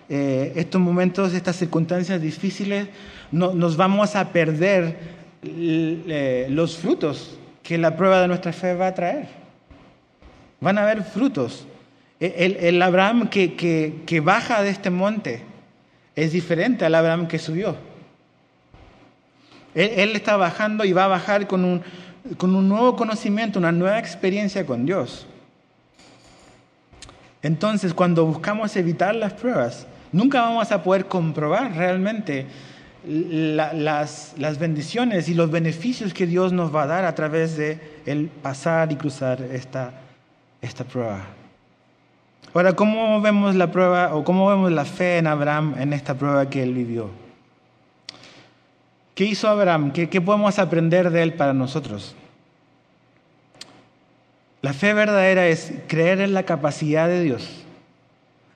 [0.08, 2.88] eh, estos momentos, estas circunstancias difíciles,
[3.32, 4.96] no, nos vamos a perder
[5.42, 9.26] eh, los frutos que la prueba de nuestra fe va a traer.
[10.60, 11.66] Van a haber frutos.
[12.24, 15.42] E, el, Abraham que, baja de este monte
[16.16, 17.76] es diferente al Abraham que subió.
[19.74, 24.86] Él, está bajando y va a bajar con un, nuevo conocimiento, una nueva experiencia con
[24.86, 25.26] Dios.
[27.42, 32.46] Entonces, cuando buscamos evitar las pruebas, nunca vamos a poder comprobar realmente
[33.06, 37.78] la, las, bendiciones y los beneficios que Dios nos va a dar a través de
[38.06, 39.92] el pasar y cruzar esta
[40.90, 41.43] prueba.
[42.54, 46.48] Ahora, ¿cómo vemos la prueba o cómo vemos la fe en Abraham en esta prueba
[46.48, 47.10] que él vivió?
[49.16, 49.92] ¿Qué hizo Abraham?
[49.92, 52.14] ¿Qué, podemos aprender de él para nosotros?
[54.62, 57.64] La fe verdadera es creer en la capacidad de Dios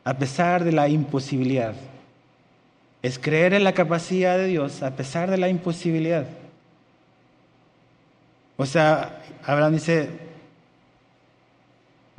[0.04, 1.74] a pesar de la imposibilidad.
[3.02, 6.26] Es creer en la capacidad de Dios a pesar de la imposibilidad.
[8.56, 10.27] O sea, Abraham dice,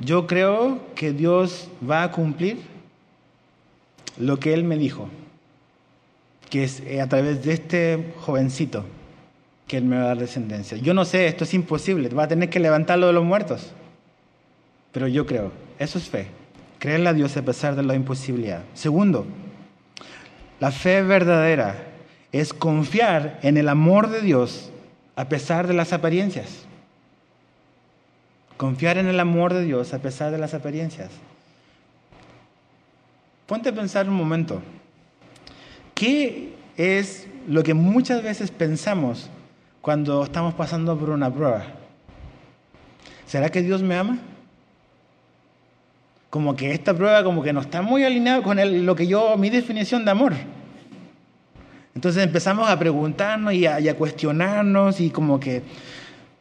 [0.00, 2.58] yo creo que Dios va a cumplir
[4.18, 5.08] lo que Él me dijo.
[6.48, 8.84] que es eh, a través de este jovencito
[9.68, 10.76] que Él me va a dar descendencia.
[10.78, 13.70] Yo no sé, esto es imposible, va a tener que levantarlo de los muertos.
[14.90, 16.26] Pero yo creo, eso es fe,
[16.80, 18.64] creerle a Dios a pesar de la imposibilidad.
[18.74, 19.26] Segundo,
[20.58, 21.86] la fe verdadera
[22.32, 24.70] es confiar en el amor de Dios
[25.14, 26.66] a pesar de las apariencias.
[28.60, 31.08] Confiar en el amor de Dios a pesar de las apariencias.
[33.46, 34.60] Ponte a pensar un momento.
[35.94, 39.30] ¿Qué es lo que muchas veces pensamos
[39.80, 41.68] cuando estamos pasando por una prueba?
[43.26, 44.18] ¿Será que Dios me ama?
[46.28, 49.48] Como que esta prueba como que no está muy alineada con lo que yo, mi
[49.48, 50.34] definición de amor.
[51.94, 55.62] Entonces empezamos a preguntarnos y a, cuestionarnos y como que,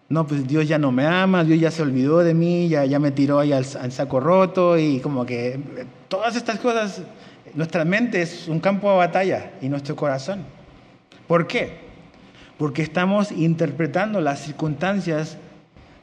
[0.09, 2.97] no, pues Dios ya no me ama, Dios ya se olvidó de mí, ya, ya
[2.97, 5.59] me tiró ahí al, saco roto y como que
[6.07, 7.03] todas estas cosas,
[7.53, 10.43] nuestra mente es un campo de batalla y nuestro corazón.
[11.27, 11.77] ¿Por qué?
[12.57, 15.37] Porque estamos interpretando las circunstancias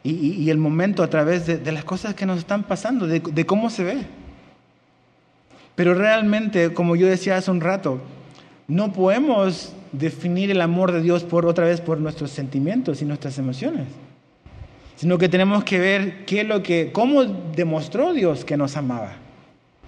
[0.05, 3.71] y, el momento a través de, las cosas que nos están pasando, de, de cómo
[3.71, 3.99] se ve.
[5.75, 8.01] Pero realmente, como yo decía hace un rato,
[8.69, 13.39] no podemos definir el amor de Dios por otra vez por nuestros sentimientos y nuestras
[13.39, 13.87] emociones,
[14.97, 19.13] sino que tenemos que ver qué lo que, cómo demostró Dios que nos amaba.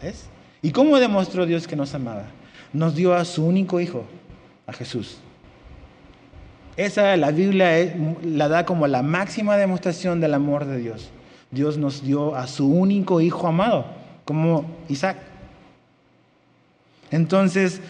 [0.02, 0.26] ¿Ves?
[0.62, 2.24] ¿Y cómo demostró Dios que nos amaba?
[2.72, 4.04] Nos dio a su único hijo,
[4.66, 5.18] a Jesús.
[6.76, 11.10] Esa la Biblia la da como la máxima demostración del amor de Dios.
[11.50, 13.86] Dios nos dio a su único hijo amado,
[14.24, 15.16] como Isaac.
[17.10, 17.80] Entonces,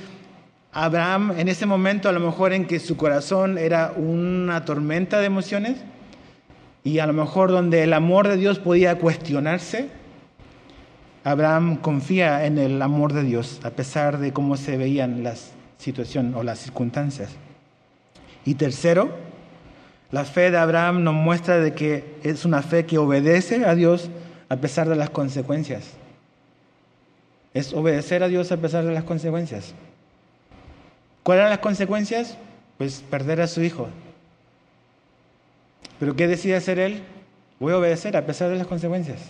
[0.72, 5.26] Abraham en ese momento a lo mejor en que su corazón era una tormenta de
[5.26, 5.78] emociones
[6.84, 9.88] y a lo mejor donde el amor de Dios podía cuestionarse,
[11.24, 16.34] Abraham confía en el amor de Dios a pesar de cómo se veían las situaciones
[16.34, 17.30] o las circunstancias.
[18.44, 19.10] Y tercero,
[20.10, 24.10] la fe de Abraham nos muestra de que es una fe que obedece a Dios
[24.48, 25.94] a pesar de las consecuencias.
[27.52, 29.74] Es obedecer a Dios a pesar de las consecuencias.
[31.28, 32.38] ¿Cuáles eran las consecuencias?
[32.78, 33.88] Pues perder a su hijo.
[36.00, 37.02] ¿Pero qué decide hacer él?
[37.60, 39.20] Voy a obedecer a pesar de las consecuencias.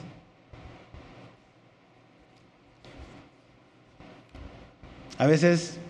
[5.18, 5.80] A veces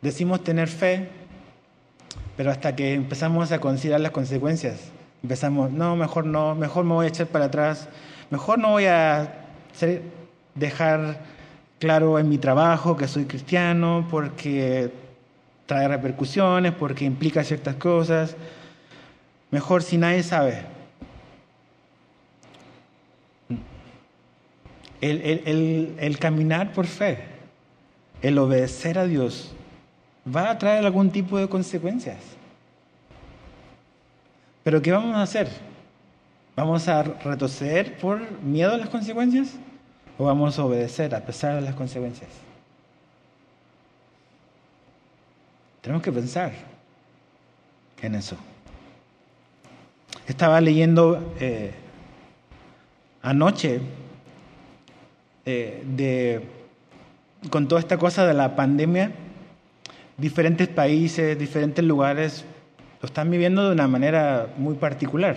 [0.00, 1.10] decimos tener fe,
[2.38, 4.84] pero hasta que empezamos a considerar las consecuencias,
[5.22, 7.90] empezamos, no, mejor no, mejor me voy a echar para atrás,
[8.30, 9.34] mejor no voy a
[10.54, 11.20] dejar
[11.78, 15.04] claro en mi trabajo que soy cristiano porque
[15.66, 18.36] trae repercusiones, porque implica ciertas cosas.
[19.50, 20.62] Mejor si nadie sabe.
[25.00, 27.24] El, caminar por fe,
[28.22, 29.54] el obedecer a Dios,
[30.34, 32.18] va a traer algún tipo de consecuencias.
[34.64, 35.48] Pero ¿qué vamos a hacer?
[36.56, 39.52] ¿Vamos a retroceder por miedo a las consecuencias?
[40.18, 42.45] ¿O vamos a obedecer a pesar de las consecuencias?
[45.86, 46.50] Tenemos que pensar
[48.02, 48.36] en eso.
[50.26, 51.70] Estaba leyendo eh,
[53.22, 53.80] anoche
[55.44, 56.44] eh,
[57.50, 59.12] con toda esta cosa de la pandemia,
[60.16, 62.44] diferentes países, diferentes lugares
[63.00, 65.36] lo están viviendo de una manera muy particular.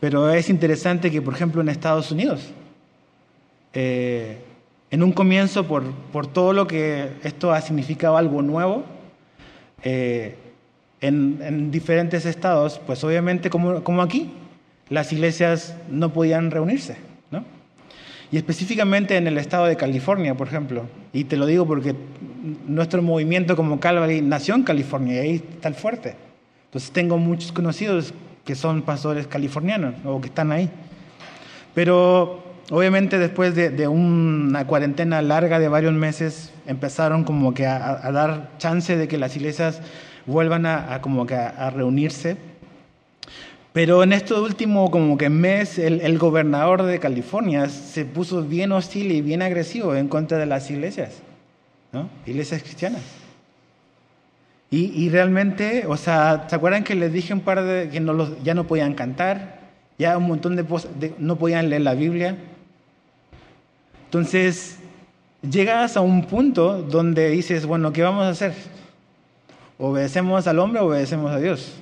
[0.00, 2.50] Pero es interesante que, por ejemplo, en Estados Unidos,
[3.74, 4.38] eh,
[4.90, 5.84] en un comienzo, por,
[6.14, 8.93] por todo lo que esto ha significado algo nuevo,
[9.84, 10.34] eh,
[11.00, 14.32] en, diferentes estados, pues obviamente como, como, aquí,
[14.88, 16.96] las iglesias no podían reunirse,
[17.30, 17.44] ¿no?
[18.32, 21.94] Y específicamente en el estado de California, por ejemplo, y te lo digo porque
[22.66, 26.16] nuestro movimiento como Calvary nació en California y ahí está el fuerte.
[26.66, 28.12] Entonces tengo muchos conocidos
[28.44, 30.68] que son pastores californianos o que están ahí.
[31.74, 38.50] Pero obviamente después de, una cuarentena larga de varios meses, empezaron como que a, dar
[38.58, 39.80] chance de que las iglesias
[40.26, 42.36] vuelvan a, como que a, reunirse.
[43.72, 49.10] Pero en este último como que mes, el, gobernador de California se puso bien hostil
[49.10, 51.14] y bien agresivo en contra de las iglesias,
[51.92, 52.08] ¿no?
[52.24, 53.02] Iglesias cristianas.
[54.70, 58.54] Y, realmente, o sea, ¿se acuerdan que les dije un par de que no ya
[58.54, 59.60] no podían cantar?
[59.98, 60.64] Ya un montón de,
[60.98, 62.36] de no podían leer la Biblia.
[64.06, 64.80] Entonces,
[65.50, 68.54] llegas a un punto donde dices, bueno, ¿qué vamos a hacer?
[69.78, 71.72] ¿Obedecemos al hombre o obedecemos a Dios?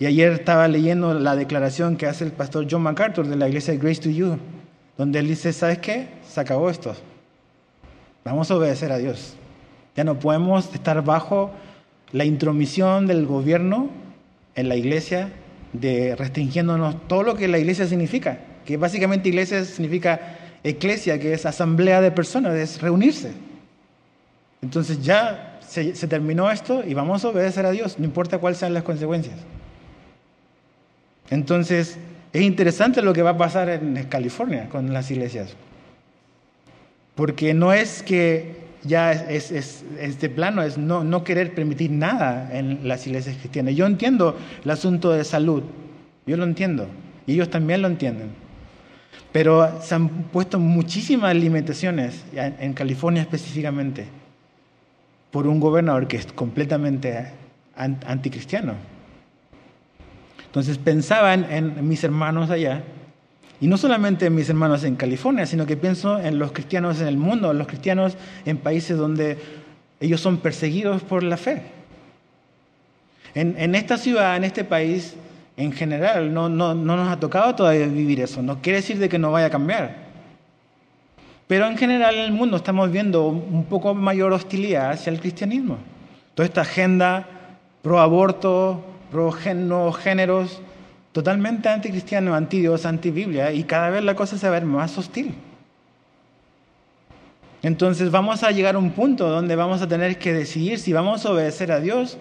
[0.00, 3.74] Y ayer estaba leyendo la declaración que hace el pastor John MacArthur de la iglesia
[3.74, 4.38] Grace to You,
[4.96, 6.08] donde él dice, ¿sabes qué?
[6.26, 6.94] Se acabó esto.
[8.24, 9.34] Vamos a obedecer a Dios.
[9.96, 11.50] Ya no podemos estar bajo
[12.12, 13.90] la intromisión del gobierno
[14.54, 15.32] en la iglesia
[15.72, 21.46] de restringiéndonos todo lo que la iglesia significa, que básicamente iglesia significa eclesia, que es
[21.46, 23.32] asamblea de personas, es reunirse.
[24.62, 28.74] Entonces ya se, terminó esto y vamos a obedecer a Dios, no importa cuáles sean
[28.74, 29.36] las consecuencias.
[31.30, 31.98] Entonces,
[32.32, 35.54] es interesante lo que va a pasar en California con las iglesias.
[37.14, 42.86] Porque no es que ya es, este plano, es no, no, querer permitir nada en
[42.88, 43.74] las iglesias cristianas.
[43.74, 45.62] Yo entiendo el asunto de salud,
[46.26, 46.86] yo lo entiendo,
[47.26, 48.47] y ellos también lo entienden.
[49.32, 54.06] Pero se han puesto muchísimas limitaciones, en California específicamente,
[55.30, 57.32] por un gobernador que es completamente
[57.76, 58.74] anticristiano.
[60.46, 62.82] Entonces pensaban en mis hermanos allá,
[63.60, 67.08] y no solamente en mis hermanos en California, sino que pienso en los cristianos en
[67.08, 69.36] el mundo, en los cristianos en países donde
[70.00, 71.62] ellos son perseguidos por la fe.
[73.34, 75.14] En, esta ciudad, en este país,
[75.58, 78.40] en general, no, no, no, nos ha tocado todavía vivir eso.
[78.42, 80.08] No quiere decir de que no vaya a cambiar.
[81.48, 85.78] Pero en general en el mundo estamos viendo un poco mayor hostilidad hacia el cristianismo.
[86.36, 87.26] Toda esta agenda
[87.82, 90.62] pro aborto, pro nuevos géneros,
[91.10, 94.68] totalmente anticristiano, anti Dios, anti Biblia, y cada vez la cosa se va a ver
[94.68, 95.34] más hostil.
[97.62, 101.26] Entonces vamos a llegar a un punto donde vamos a tener que decidir si vamos
[101.26, 102.16] a obedecer a Dios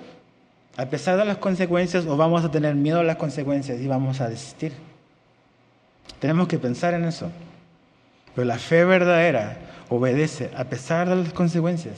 [0.78, 4.22] a pesar de las consecuencias o vamos a tener miedo a las consecuencias y vamos
[4.22, 4.74] a desistir.
[6.20, 7.32] Tenemos que pensar en eso.
[8.36, 9.58] Pero la fe verdadera
[9.90, 11.96] obedece a pesar de las consecuencias.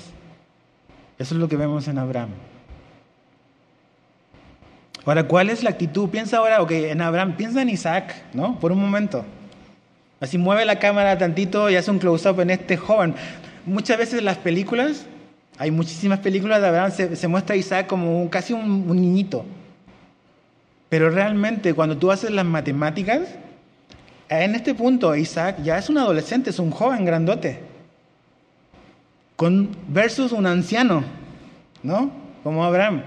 [1.18, 2.30] Eso es lo que vemos en Abraham.
[5.06, 6.08] Ahora, ¿cuál es la actitud?
[6.08, 8.60] Piensa ahora, ok, en Abraham, piensa en Isaac, ¿no?
[8.60, 9.26] Por un momento.
[10.22, 13.16] Así mueve la cámara tantito y hace un close-up en este joven.
[13.66, 15.06] Muchas veces en las películas,
[15.60, 19.46] hay muchísimas películas de Abraham, se, muestra a Isaac como casi un, un niñito.
[20.88, 23.24] Pero realmente cuando tú haces las matemáticas,
[24.30, 27.60] en este punto Isaac ya es un adolescente, es un joven grandote.
[29.36, 31.04] Con, versus un anciano,
[31.84, 32.10] ¿no?
[32.42, 33.04] Como Abraham.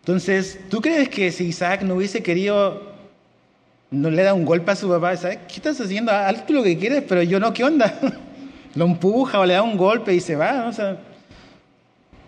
[0.00, 2.82] Entonces, ¿tú crees que si Isaac no hubiese querido,
[3.92, 5.38] no le da un golpe a su papá, ¿sabes?
[5.46, 6.10] ¿Qué estás haciendo?
[6.10, 7.96] Haz lo que quieres, pero yo no, ¿qué onda?
[8.74, 10.70] lo empuja o le da un golpe y se va.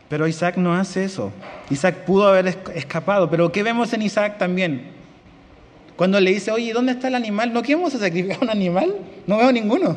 [0.09, 1.33] pero Isaac no hace eso.
[1.71, 4.95] Isaac pudo haber escapado, pero ¿qué vemos en Isaac también?
[5.97, 7.53] Cuando le dice, oye, ¿dónde está el animal?
[7.53, 8.95] ¿No queremos sacrificar un animal?
[9.27, 9.97] No veo ninguno.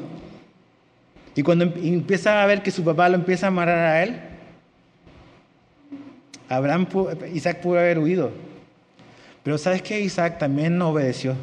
[1.36, 4.20] Y cuando em-, empieza a ver que su papá lo empieza a amarrar a él,
[6.48, 6.88] Abraham,
[7.34, 8.32] Isaac pudo haber huido.
[9.44, 10.00] Pero ¿sabes qué?
[10.00, 11.36] Isaac también obedeció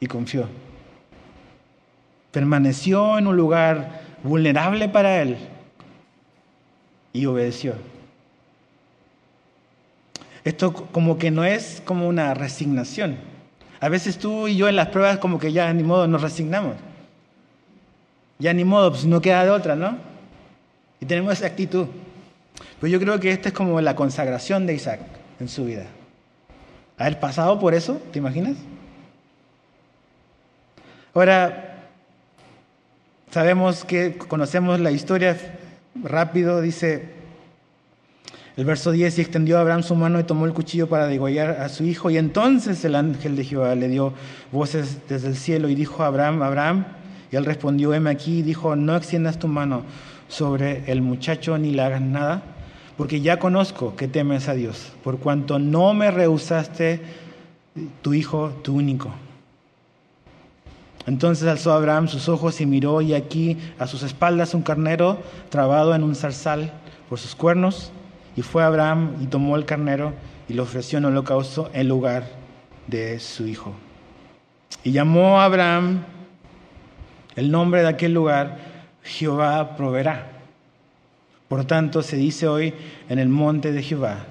[0.00, 0.48] y confió.
[2.32, 5.36] Permaneció en un lugar vulnerable para él
[7.12, 7.74] y obedeció.
[10.44, 13.16] Esto como que no es como una resignación.
[13.80, 16.76] A veces tú y yo en las pruebas como que ya ni modo nos resignamos.
[18.38, 19.98] Ya ni modo, pues no queda de otra, ¿no?
[21.00, 21.86] Y tenemos esa actitud.
[22.80, 25.00] Pero yo creo que esta es como la consagración de Isaac
[25.38, 25.86] en su vida.
[26.98, 28.56] Haber pasado por eso, ¿te imaginas?
[31.14, 31.71] Ahora,
[33.32, 35.38] sabemos que conocemos la historia
[36.04, 37.08] rápido, dice
[38.58, 41.70] el verso 10, y extendió Abraham su mano y tomó el cuchillo para degollar a
[41.70, 44.12] su hijo, y entonces el ángel de Jehová le dio
[44.52, 46.84] voces desde el cielo y dijo a Abraham, Abraham,
[47.30, 49.82] y él respondió, heme aquí, y dijo, no extiendas tu mano
[50.28, 52.42] sobre el muchacho ni le hagas nada,
[52.98, 57.00] porque ya conozco que temes a Dios, por cuanto no me rehusaste
[58.02, 59.10] tu hijo, tu único.
[61.06, 65.94] Entonces alzó Abraham sus ojos y miró, y aquí a sus espaldas un carnero trabado
[65.94, 66.72] en un zarzal
[67.08, 67.90] por sus cuernos,
[68.36, 70.14] y fue Abraham y tomó el carnero
[70.48, 72.24] y lo ofreció en holocausto en lugar
[72.86, 73.74] de su hijo.
[74.84, 76.04] Y llamó a Abraham
[77.36, 78.58] el nombre de aquel lugar,
[79.02, 80.28] Jehová proveerá.
[81.48, 82.74] Por tanto, se dice hoy,
[83.08, 84.24] en el monte de Jehová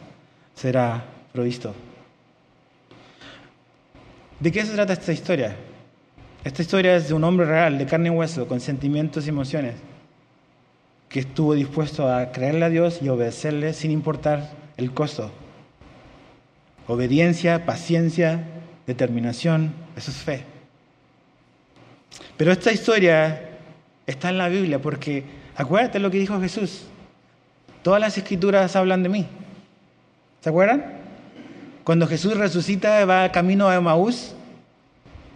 [0.55, 1.03] será
[1.33, 1.73] provisto.
[4.39, 5.55] ¿De qué se trata esta historia?
[6.43, 9.75] Esta historia es de un hombre real, de carne y hueso, con sentimientos y emociones,
[11.07, 15.31] que estuvo dispuesto a creerle a Dios y obedecerle sin importar el costo.
[16.87, 18.43] Obediencia, paciencia,
[18.87, 20.43] determinación, eso es fe.
[22.37, 23.49] Pero esta historia
[24.07, 25.25] está en la Biblia porque
[25.55, 26.85] acuérdate lo que dijo Jesús.
[27.83, 29.27] Todas las escrituras hablan de mí.
[30.39, 31.01] ¿Se acuerdan?
[31.83, 34.33] Cuando Jesús resucita, va camino a Emaús.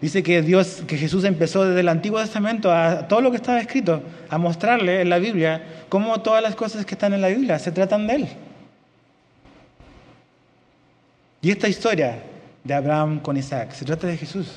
[0.05, 3.59] Dice que Dios, que Jesús empezó desde el Antiguo Testamento a todo lo que estaba
[3.59, 7.57] escrito, a mostrarle en la Biblia cómo todas las cosas que están en la Biblia
[7.57, 8.27] se tratan de Él.
[11.41, 12.19] Y esta historia
[12.63, 14.53] de Abraham con Isaac se trata de Jesús.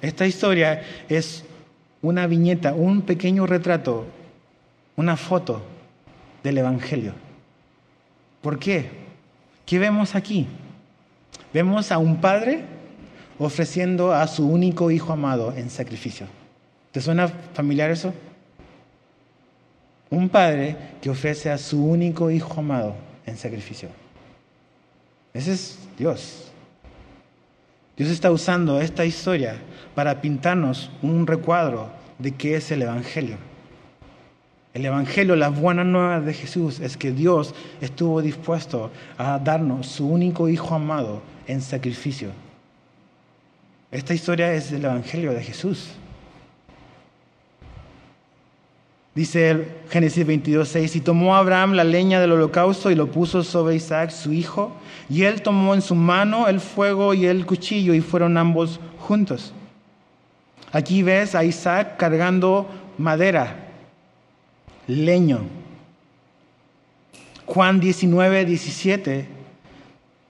[0.00, 1.44] Esta historia es
[2.02, 4.04] una viñeta, un pequeño retrato,
[4.96, 5.62] una foto
[6.42, 7.14] del Evangelio.
[8.42, 8.90] ¿Por qué?
[9.64, 10.48] ¿Qué vemos aquí?
[11.52, 12.77] Vemos a un padre
[13.38, 16.26] ofreciendo a su único hijo amado en sacrificio.
[16.92, 18.12] ¿Te suena familiar eso?
[20.10, 23.88] Un padre que ofrece a su único hijo amado en sacrificio.
[25.34, 26.50] Ese es Dios.
[27.96, 29.56] Dios está usando esta historia
[29.94, 33.36] para pintarnos un recuadro de qué es el Evangelio.
[34.72, 40.08] El Evangelio, las buenas nuevas de Jesús es que Dios estuvo dispuesto a darnos su
[40.08, 42.30] único Hijo amado en sacrificio.
[43.90, 45.88] Esta historia es del Evangelio de Jesús.
[49.14, 53.76] Dice Génesis 22, 6, y tomó Abraham la leña del holocausto y lo puso sobre
[53.76, 54.72] Isaac, su hijo,
[55.08, 59.54] y él tomó en su mano el fuego y el cuchillo, y fueron ambos juntos.
[60.70, 62.68] Aquí ves a Isaac cargando
[62.98, 63.70] madera,
[64.86, 65.40] leño.
[67.46, 69.37] Juan 19, 17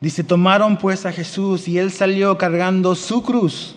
[0.00, 3.76] dice, tomaron pues a Jesús y él salió cargando su cruz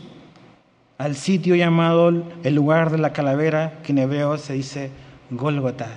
[0.98, 4.92] al sitio llamado el lugar de la calavera, que en hebreo se dice
[5.32, 5.88] Gólgota.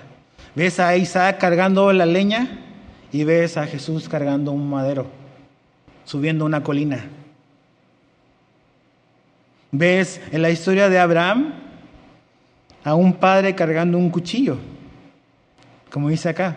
[0.54, 2.60] Ves a Isaac cargando la leña
[3.12, 5.06] y ves a Jesús cargando un madero,
[6.04, 7.04] subiendo una colina.
[9.72, 11.52] Ves en la historia de Abraham
[12.82, 14.56] a un padre cargando un cuchillo,
[15.90, 16.56] como dice acá.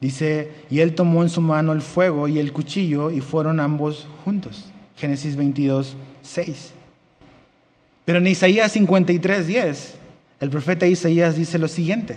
[0.00, 4.06] Dice, y él tomó en su mano el fuego y el cuchillo y fueron ambos
[4.24, 4.66] juntos.
[4.96, 6.72] Génesis 22, 6.
[8.04, 9.94] Pero en Isaías 53, 10,
[10.40, 12.16] el profeta Isaías dice lo siguiente.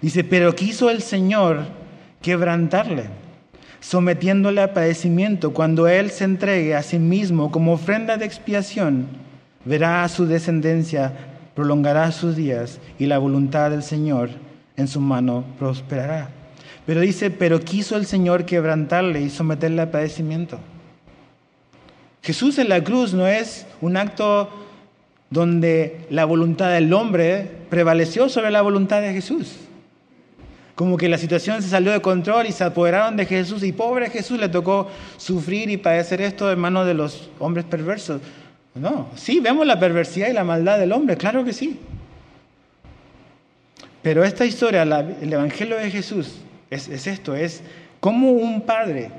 [0.00, 1.66] Dice, pero quiso el Señor
[2.22, 3.04] quebrantarle,
[3.80, 5.52] sometiéndole a padecimiento.
[5.52, 9.06] Cuando Él se entregue a sí mismo como ofrenda de expiación,
[9.64, 11.12] verá a su descendencia,
[11.54, 14.30] prolongará sus días y la voluntad del Señor
[14.76, 16.43] en su mano prosperará.
[16.86, 20.58] Pero dice, pero quiso el Señor quebrantarle y someterle a padecimiento.
[22.22, 24.50] Jesús en la cruz no es un acto
[25.30, 29.56] donde la voluntad del hombre prevaleció sobre la voluntad de Jesús.
[30.74, 34.10] Como que la situación se salió de control y se apoderaron de Jesús y pobre
[34.10, 38.20] Jesús le tocó sufrir y padecer esto en manos de los hombres perversos.
[38.74, 41.78] No, sí, vemos la perversidad y la maldad del hombre, claro que sí.
[44.02, 46.40] Pero esta historia, el Evangelio de Jesús,
[46.74, 47.62] es, es esto, es
[48.00, 49.10] como un padre,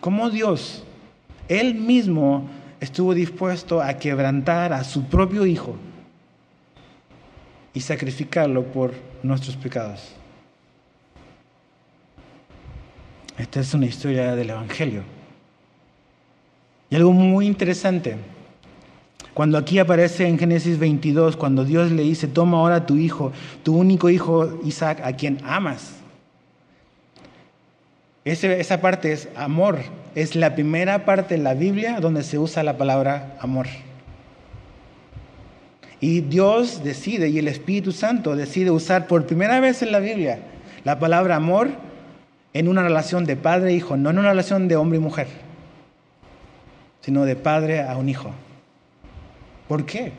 [0.00, 0.84] como Dios
[1.48, 2.48] él mismo
[2.80, 5.76] estuvo dispuesto a quebrantar a su propio Hijo
[7.72, 10.12] y sacrificarlo por nuestros pecados.
[13.38, 15.02] Esta es una historia del Evangelio.
[16.88, 18.16] Y algo muy interesante,
[19.34, 23.32] cuando aquí aparece en Génesis 22, cuando Dios le dice, toma ahora tu hijo,
[23.62, 25.96] tu único hijo Isaac, a quien amas,
[28.26, 29.78] esa parte es amor.
[30.16, 33.66] Es la primera parte de la Biblia donde se usa la palabra amor.
[36.00, 40.40] Y Dios decide, y el Espíritu Santo decide usar por primera vez en la Biblia
[40.84, 41.70] la palabra amor
[42.52, 45.28] en una relación de padre e hijo, no en una relación de hombre y mujer,
[47.00, 48.32] sino de padre a un hijo.
[49.68, 50.12] ¿Por qué?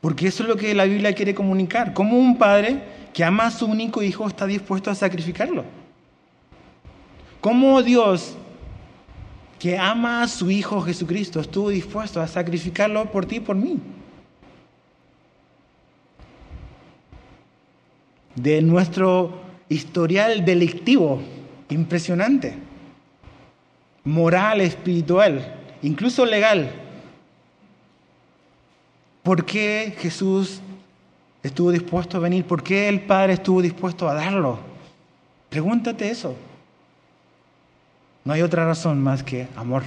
[0.00, 1.94] Porque eso es lo que la Biblia quiere comunicar.
[1.94, 2.80] Como un padre
[3.12, 5.64] que ama a su único hijo está dispuesto a sacrificarlo.
[7.46, 8.34] ¿Cómo Dios,
[9.60, 13.78] que ama a su Hijo Jesucristo, estuvo dispuesto a sacrificarlo por ti y por mí?
[18.34, 21.22] De nuestro historial delictivo
[21.68, 22.56] impresionante,
[24.02, 26.72] moral, espiritual, incluso legal.
[29.22, 30.60] ¿Por qué Jesús
[31.44, 32.44] estuvo dispuesto a venir?
[32.44, 34.58] ¿Por qué el Padre estuvo dispuesto a darlo?
[35.48, 36.34] Pregúntate eso.
[38.26, 39.84] No hay otra razón más que amor.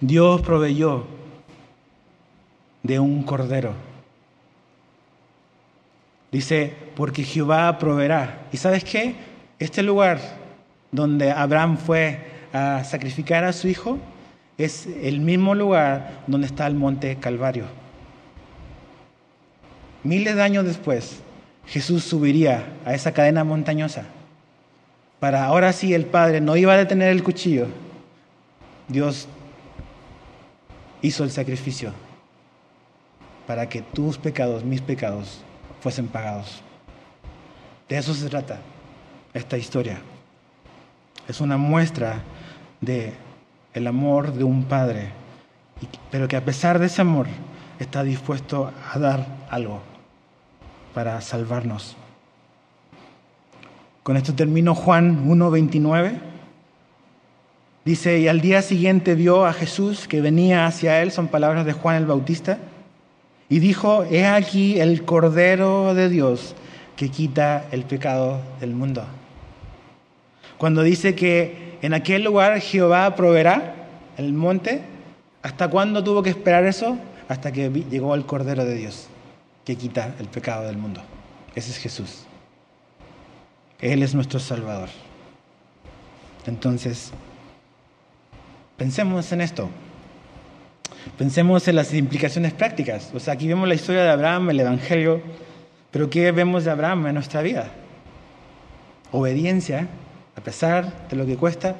[0.00, 1.06] Dios proveyó
[2.82, 3.72] de un cordero.
[6.32, 8.48] Dice, porque Jehová proveerá.
[8.52, 9.14] ¿Y sabes qué?
[9.60, 10.18] Este lugar
[10.90, 13.98] donde Abraham fue a sacrificar a su hijo
[14.58, 17.66] es el mismo lugar donde está el monte Calvario.
[20.02, 21.20] Miles de años después,
[21.64, 24.06] Jesús subiría a esa cadena montañosa
[25.20, 27.68] para ahora sí el Padre no iba a detener el cuchillo.
[28.88, 29.28] Dios
[31.02, 31.92] hizo el sacrificio
[33.46, 35.40] para que tus pecados, mis pecados,
[35.80, 36.62] fuesen pagados.
[37.88, 38.58] De eso se trata
[39.32, 40.00] esta historia.
[41.28, 42.22] Es una muestra
[42.80, 43.14] de
[43.74, 45.10] el amor de un padre,
[46.10, 47.26] pero que a pesar de ese amor
[47.78, 49.80] está dispuesto a dar algo
[50.94, 51.96] para salvarnos.
[54.06, 56.12] Con esto termino Juan 1.29.
[57.84, 61.72] Dice, y al día siguiente vio a Jesús que venía hacia él, son palabras de
[61.72, 62.58] Juan el Bautista,
[63.48, 66.54] y dijo, he aquí el Cordero de Dios
[66.94, 69.04] que quita el pecado del mundo.
[70.56, 73.74] Cuando dice que en aquel lugar Jehová proveerá
[74.18, 74.82] el monte,
[75.42, 76.96] ¿hasta cuándo tuvo que esperar eso?
[77.26, 79.08] Hasta que llegó el Cordero de Dios
[79.64, 81.02] que quita el pecado del mundo.
[81.56, 82.25] Ese es Jesús.
[83.80, 84.88] Él es nuestro Salvador.
[86.46, 87.12] Entonces,
[88.76, 89.68] pensemos en esto.
[91.18, 93.10] Pensemos en las implicaciones prácticas.
[93.14, 95.22] O sea, aquí vemos la historia de Abraham, el Evangelio,
[95.90, 97.70] pero ¿qué vemos de Abraham en nuestra vida?
[99.12, 99.88] Obediencia,
[100.36, 101.76] a pesar de lo que cuesta,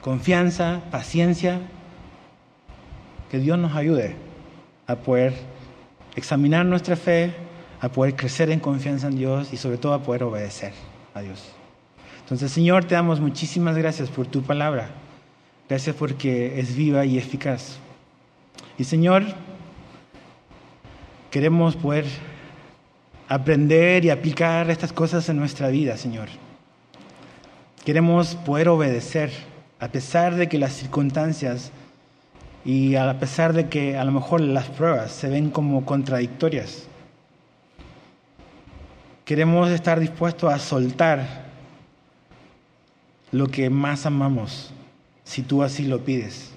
[0.00, 1.60] confianza, paciencia,
[3.30, 4.14] que Dios nos ayude
[4.86, 5.34] a poder
[6.16, 7.32] examinar nuestra fe,
[7.82, 10.72] a poder crecer en confianza en Dios y sobre todo a poder obedecer
[11.14, 11.42] a Dios.
[12.20, 14.88] Entonces, Señor, te damos muchísimas gracias por tu palabra.
[15.68, 17.78] Gracias porque es viva y eficaz.
[18.78, 19.24] Y Señor,
[21.32, 22.04] queremos poder
[23.28, 26.28] aprender y aplicar estas cosas en nuestra vida, Señor.
[27.84, 29.32] Queremos poder obedecer
[29.80, 31.72] a pesar de que las circunstancias
[32.64, 36.86] y a pesar de que a lo mejor las pruebas se ven como contradictorias.
[39.24, 41.44] Queremos estar dispuestos a soltar
[43.30, 44.72] lo que más amamos,
[45.24, 46.52] si tú así lo pides.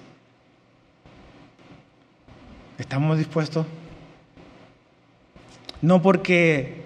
[2.78, 3.66] ¿Estamos dispuestos?
[5.80, 6.84] No porque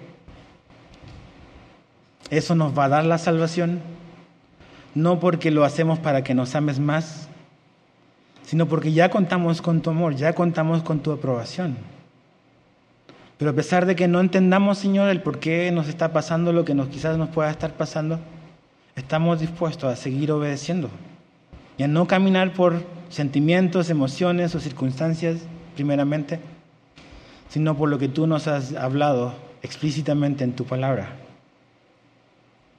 [2.29, 3.81] eso nos va a dar la salvación,
[4.95, 7.27] no porque lo hacemos para que nos ames más,
[8.45, 11.77] sino porque ya contamos con tu amor, ya contamos con tu aprobación.
[13.41, 16.63] Pero a pesar de que no entendamos, Señor, el por qué nos está pasando lo
[16.63, 18.19] que nos, quizás nos pueda estar pasando,
[18.95, 20.91] estamos dispuestos a seguir obedeciendo
[21.75, 25.39] y a no caminar por sentimientos, emociones o circunstancias,
[25.73, 26.39] primeramente,
[27.49, 29.33] sino por lo que tú nos has hablado
[29.63, 31.09] explícitamente en tu palabra.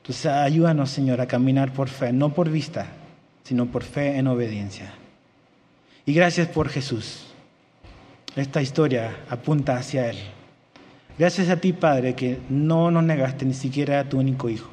[0.03, 2.87] Entonces ayúdanos, Señor, a caminar por fe, no por vista,
[3.43, 4.95] sino por fe en obediencia.
[6.07, 7.27] Y gracias por Jesús.
[8.37, 10.19] Esta historia apunta hacia Él.
[11.19, 14.71] Gracias a ti, Padre, que no nos negaste ni siquiera a tu único Hijo.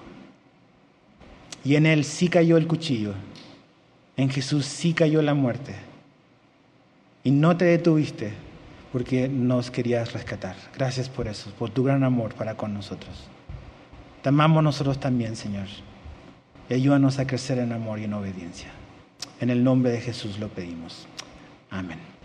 [1.63, 3.13] Y en Él sí cayó el cuchillo.
[4.15, 5.75] En Jesús sí cayó la muerte.
[7.23, 8.33] Y no te detuviste
[8.91, 10.55] porque nos querías rescatar.
[10.75, 13.27] Gracias por eso, por tu gran amor para con nosotros.
[14.21, 15.67] Te amamos nosotros también, Señor.
[16.69, 18.69] Y ayúdanos a crecer en amor y en obediencia.
[19.39, 21.07] En el nombre de Jesús lo pedimos.
[21.69, 22.18] Amén.